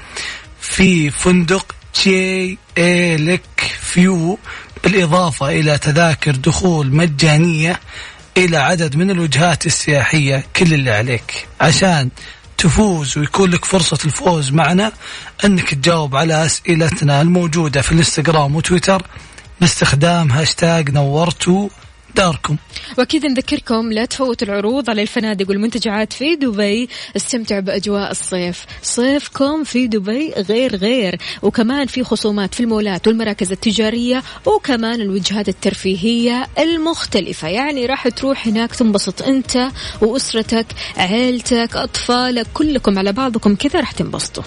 في 0.60 1.10
فندق 1.10 1.74
JA 2.02 2.59
Lake 2.78 3.76
View 3.80 4.38
بالإضافة 4.84 5.48
إلى 5.48 5.78
تذاكر 5.78 6.34
دخول 6.36 6.94
مجانية 6.94 7.80
إلى 8.37 8.56
عدد 8.56 8.96
من 8.96 9.10
الوجهات 9.10 9.66
السياحية 9.66 10.44
كل 10.56 10.75
اللي 10.75 10.90
عليك. 10.90 11.46
عشان 11.60 12.08
تفوز 12.61 13.19
ويكون 13.19 13.50
لك 13.50 13.65
فرصة 13.65 13.98
الفوز 14.04 14.52
معنا 14.52 14.92
أنك 15.44 15.75
تجاوب 15.75 16.17
على 16.17 16.46
أسئلتنا 16.46 17.23
الموجودة 17.23 17.83
في 17.83 17.92
الإنستغرام 17.92 18.56
وتويتر. 18.56 19.02
باستخدام 19.61 20.33
هاشتاج 20.33 20.90
نورتوا 20.90 21.69
داركم. 22.17 22.56
وأكيد 22.98 23.27
نذكركم 23.27 23.92
لا 23.92 24.04
تفوتوا 24.04 24.48
العروض 24.48 24.90
على 24.90 25.02
الفنادق 25.02 25.48
والمنتجعات 25.48 26.13
في 26.13 26.37
دبي. 26.37 26.88
استمتعوا 27.17 27.61
بأجواء 27.61 28.11
الصيف. 28.11 28.67
صيفكم 28.83 29.65
في 29.65 29.87
دبي 29.87 30.33
غير 30.33 30.77
غير. 30.77 31.19
وكمان 31.42 31.87
في 31.87 32.04
خصومات 32.04 32.54
في 32.54 32.61
المولات 32.61 33.06
والمراكز 33.06 33.52
التجارية 33.52 34.23
وكمان 34.46 35.00
الوجهات 35.00 35.48
الترفيهية 35.48 36.46
المختلفة. 36.58 37.48
يعني 37.48 37.87
راح 37.87 38.08
تروح 38.08 38.48
هناك 38.48 38.75
تنبسط 38.75 39.23
أنت 39.23 39.69
وأسرتك 40.00 40.67
عيلتك 40.96 41.77
أطفالك 41.77 42.46
كلكم 42.54 42.98
على 42.98 43.13
بعضكم 43.13 43.54
كذا 43.54 43.81
راح 43.81 43.92
تنبسطوا. 43.92 44.42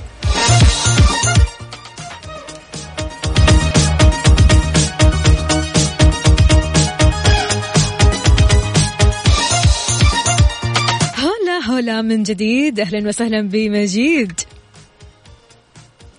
من 12.04 12.24
جديد 12.24 12.80
أهلا 12.80 13.08
وسهلا 13.10 13.42
بمجيد 13.42 14.42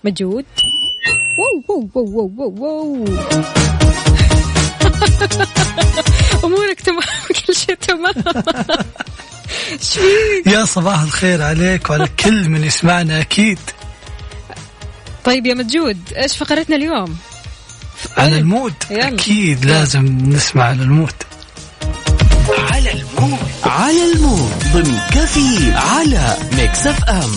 مجود 0.05 0.45
wow 1.69 1.89
wow 1.95 2.13
wow 2.15 2.33
wow 2.37 2.55
wow. 2.59 3.05
أمورك 6.45 6.81
تمام 6.81 7.01
كل 7.47 7.55
شيء 7.55 7.75
تمام 7.75 8.15
إيش 9.73 9.93
فيك؟ 9.93 10.47
يا 10.47 10.65
صباح 10.65 11.01
الخير 11.03 11.43
عليك 11.43 11.91
وعلى 11.91 12.09
كل 12.25 12.49
من 12.49 12.65
يسمعنا 12.65 13.21
أكيد 13.21 13.59
طيب 15.25 15.47
يا 15.47 15.55
مجود 15.55 15.99
إيش 16.17 16.37
فقرتنا 16.37 16.77
اليوم؟ 16.77 17.17
على 18.17 18.39
ال 18.39 18.46
mood 18.46 18.75
يلا. 18.91 19.09
أكيد 19.09 19.65
لازم 19.65 20.05
نسمع 20.07 20.65
على 20.65 20.83
ال 20.83 20.89
mood 20.89 21.13
على 22.59 22.93
ال 22.93 22.97
mood 22.97 23.14
على 23.65 24.13
ال 24.13 24.21
mood 24.21 24.53
ضمن 24.73 24.99
كافيين 25.11 25.73
على 25.73 26.37
Mix 26.57 26.87
FM. 26.87 27.31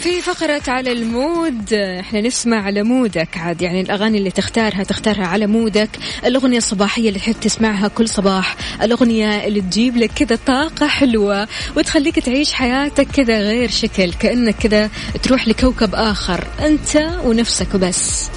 في 0.00 0.20
فقرة 0.22 0.62
على 0.68 0.92
ال 0.92 1.08
mood 1.08 1.72
إحنا 1.74 2.20
نسمع 2.20 2.62
على 2.64 2.82
mood 2.82 3.27
ك 3.27 3.38
عاد 3.38 3.62
يعني 3.62 3.80
الأغاني 3.80 4.18
اللي 4.18 4.30
تختارها 4.30 4.82
تختارها 4.82 5.26
على 5.26 5.46
mood 5.46 5.75
ك. 5.75 5.90
الأغنية 6.24 6.58
الصباحية 6.58 7.08
اللي 7.08 7.18
تحب 7.18 7.34
تسمعها 7.40 7.88
كل 7.88 8.08
صباح. 8.08 8.56
الأغنية 8.82 9.46
اللي 9.46 9.60
تجيب 9.60 9.96
لك 9.96 10.10
كذا 10.16 10.38
طاقة 10.46 10.86
حلوة 10.88 11.48
وتخليك 11.76 12.18
تعيش 12.18 12.52
حياتك 12.52 13.06
كذا 13.06 13.40
غير 13.40 13.70
شكل 13.70 14.12
كأنك 14.12 14.54
كذا 14.56 14.90
تروح 15.22 15.48
لكوكب 15.48 15.94
آخر 15.94 16.44
أنت 16.60 16.96
ونفسك 17.24 17.74
وبس. 17.74 18.28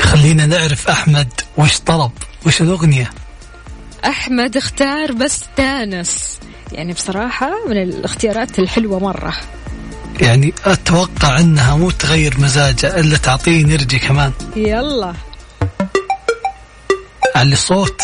خلينا 0.00 0.46
نعرف 0.46 0.88
أحمد 0.88 1.28
وش 1.56 1.78
طلب 1.78 2.10
وش 2.46 2.60
الأغنية؟ 2.62 3.10
أحمد 4.04 4.56
اختار 4.56 5.12
بس 5.12 5.40
تانس. 5.56 6.40
يعني 6.72 6.92
بصراحة 6.92 7.50
من 7.68 7.82
الاختيارات 7.82 8.58
الحلوة 8.58 8.98
مرة. 8.98 9.36
يعني 10.20 10.54
أتوقع 10.64 11.40
أنها 11.40 11.76
مو 11.76 11.90
تغير 11.90 12.34
مزاجه 12.40 13.00
إلا 13.00 13.16
تعطيه 13.16 13.64
انرجي 13.64 13.98
كمان. 13.98 14.32
يلا. 14.56 15.14
على 17.36 17.52
الصوت 17.52 18.02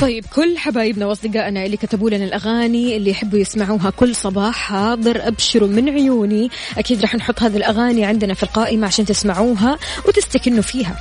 طيب 0.00 0.24
كل 0.34 0.58
حبايبنا 0.58 1.06
وأصدقائنا 1.06 1.66
اللي 1.66 1.76
كتبوا 1.76 2.10
لنا 2.10 2.24
الأغاني 2.24 2.96
اللي 2.96 3.10
يحبوا 3.10 3.38
يسمعوها 3.38 3.90
كل 3.90 4.16
صباح 4.16 4.54
حاضر 4.54 5.28
أبشروا 5.28 5.68
من 5.68 5.88
عيوني 5.88 6.50
أكيد 6.78 7.00
راح 7.00 7.14
نحط 7.14 7.42
هذه 7.42 7.56
الأغاني 7.56 8.04
عندنا 8.04 8.34
في 8.34 8.42
القائمة 8.42 8.86
عشان 8.86 9.04
تسمعوها 9.04 9.78
وتستكنوا 10.06 10.62
فيها 10.62 10.96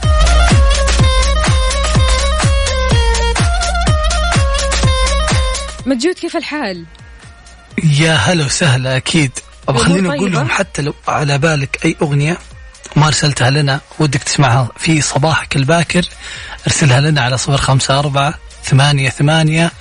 مجود 5.86 6.16
كيف 6.16 6.38
الحال؟ 6.38 6.86
يا 7.84 8.14
هلا 8.14 8.46
وسهلا 8.46 8.98
أكيد 8.98 9.32
أبغى 9.70 9.84
خليني 9.84 10.16
أقول؟ 10.16 10.32
لهم 10.32 10.50
حتى 10.50 10.82
لو 10.82 10.94
على 11.08 11.38
بالك 11.38 11.86
أي 11.86 11.96
أغنية 12.02 12.38
ما 12.96 13.08
أرسلتها 13.08 13.50
لنا 13.50 13.80
ودك 14.00 14.24
تسمعها 14.24 14.70
في 14.78 15.02
صباحك 15.02 15.56
الباكر 15.56 16.06
أرسلها 16.68 17.02
لنا 17.02 17.22
على 17.22 17.38
صفر 17.38 17.58
خمسة 17.58 18.00
أربعة 18.00 18.34
ثمانية 18.64 19.10
ثمانية 19.10 19.72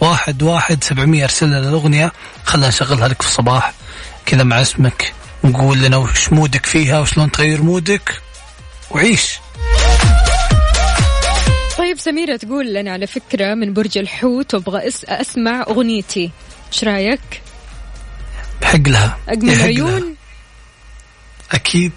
واحد 0.00 0.42
واحد 0.42 0.84
سبعمية 0.84 1.24
أرسل 1.24 1.46
لنا 1.46 1.58
الأغنية. 1.58 2.12
خلنا 2.44 2.68
نشغلها 2.68 3.08
لك 3.08 3.22
في 3.22 3.28
الصباح. 3.28 3.72
كذا 4.26 4.42
مع 4.42 4.60
اسمك. 4.60 5.14
وقول 5.44 5.78
لنا 5.78 5.96
وش 5.96 6.32
مودك 6.32 6.66
فيها 6.66 7.00
وشلون 7.00 7.30
تغير 7.30 7.62
مودك. 7.62 8.20
وعيش. 8.90 9.38
طيب 11.78 11.98
سميرة 11.98 12.36
تقول 12.36 12.74
لنا 12.74 12.92
على 12.92 13.06
فكرة 13.06 13.54
من 13.54 13.72
برج 13.72 13.98
الحوت 13.98 14.54
وأبغى 14.54 14.82
أسمع 15.04 15.62
أغنيتي. 15.68 16.30
إيش 16.72 16.84
رأيك؟ 16.84 17.42
حق 18.64 18.88
لها. 18.88 19.18
أجمل 19.28 19.58
لها. 19.58 19.64
عيون؟ 19.64 20.14
أكيد. 21.52 21.92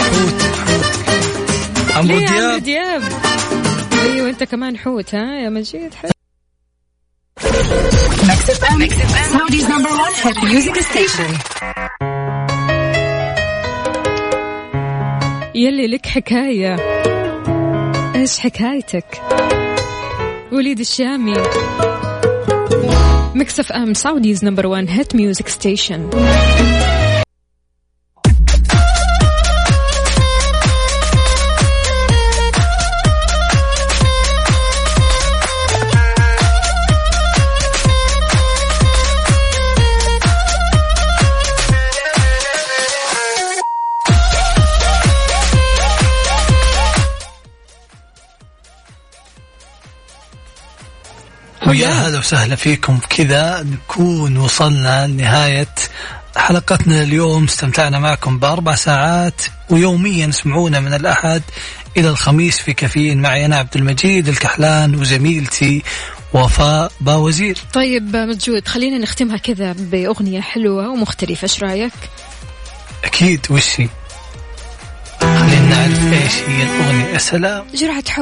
حوت 0.00 0.42
حوت. 0.42 1.96
عمرو 1.96 2.18
يا 2.18 2.30
عمرو 2.30 2.58
دياب؟ 2.58 2.62
دياب؟ 2.62 3.29
أيوه 4.02 4.28
انت 4.28 4.44
كمان 4.44 4.78
حوت 4.78 5.14
ها 5.14 5.40
يا 5.40 5.48
مجيد 5.48 5.94
حلو. 5.94 6.10
يلي 15.54 15.86
لك 15.86 16.06
حكاية. 16.06 16.76
إيش 18.14 18.38
حكايتك؟ 18.38 19.22
وليد 20.52 20.80
الشامي. 20.80 21.34
مكسف 23.34 23.72
أم 23.72 23.94
سعوديز 23.94 24.44
نمبر 24.44 24.66
1 24.66 24.86
هيت 24.90 25.16
ميوزك 25.16 25.48
ستيشن 25.48 26.10
وسهلا 52.20 52.56
فيكم 52.56 52.98
كذا. 53.10 53.62
نكون 53.62 54.36
وصلنا 54.36 55.06
لنهاية 55.06 55.74
حلقتنا 56.36 57.02
اليوم. 57.02 57.44
استمتعنا 57.44 57.98
معكم 57.98 58.38
بأربع 58.38 58.74
ساعات 58.74 59.42
ويوميا 59.70 60.28
اسمعونا 60.28 60.80
من 60.80 60.94
الأحد 60.94 61.42
إلى 61.96 62.08
الخميس 62.08 62.58
في 62.58 62.72
كافيين. 62.72 63.22
معي 63.22 63.46
أنا 63.46 63.56
عبد 63.56 63.76
المجيد 63.76 64.28
الكحلان 64.28 64.94
وزميلتي 64.94 65.82
وفاء 66.34 66.92
باوزير. 67.00 67.58
طيب 67.72 68.16
مجود 68.16 68.68
خلينا 68.68 68.98
نختمها 68.98 69.36
كذا 69.36 69.72
بأغنية 69.72 70.40
حلوة 70.40 70.88
ومختلفة. 70.88 71.42
إيش 71.42 71.62
رأيك؟ 71.62 71.92
أكيد 73.04 73.46
وش 73.50 73.80
هي؟ 73.80 73.88
خلينا 75.20 75.68
نعرف 75.68 76.12
إيش 76.12 76.34
هي 76.48 76.62
الأغنية. 76.62 77.04
يا 77.04 77.18
سلام. 77.18 77.64
جرعة 77.74 78.04
حب. 78.08 78.18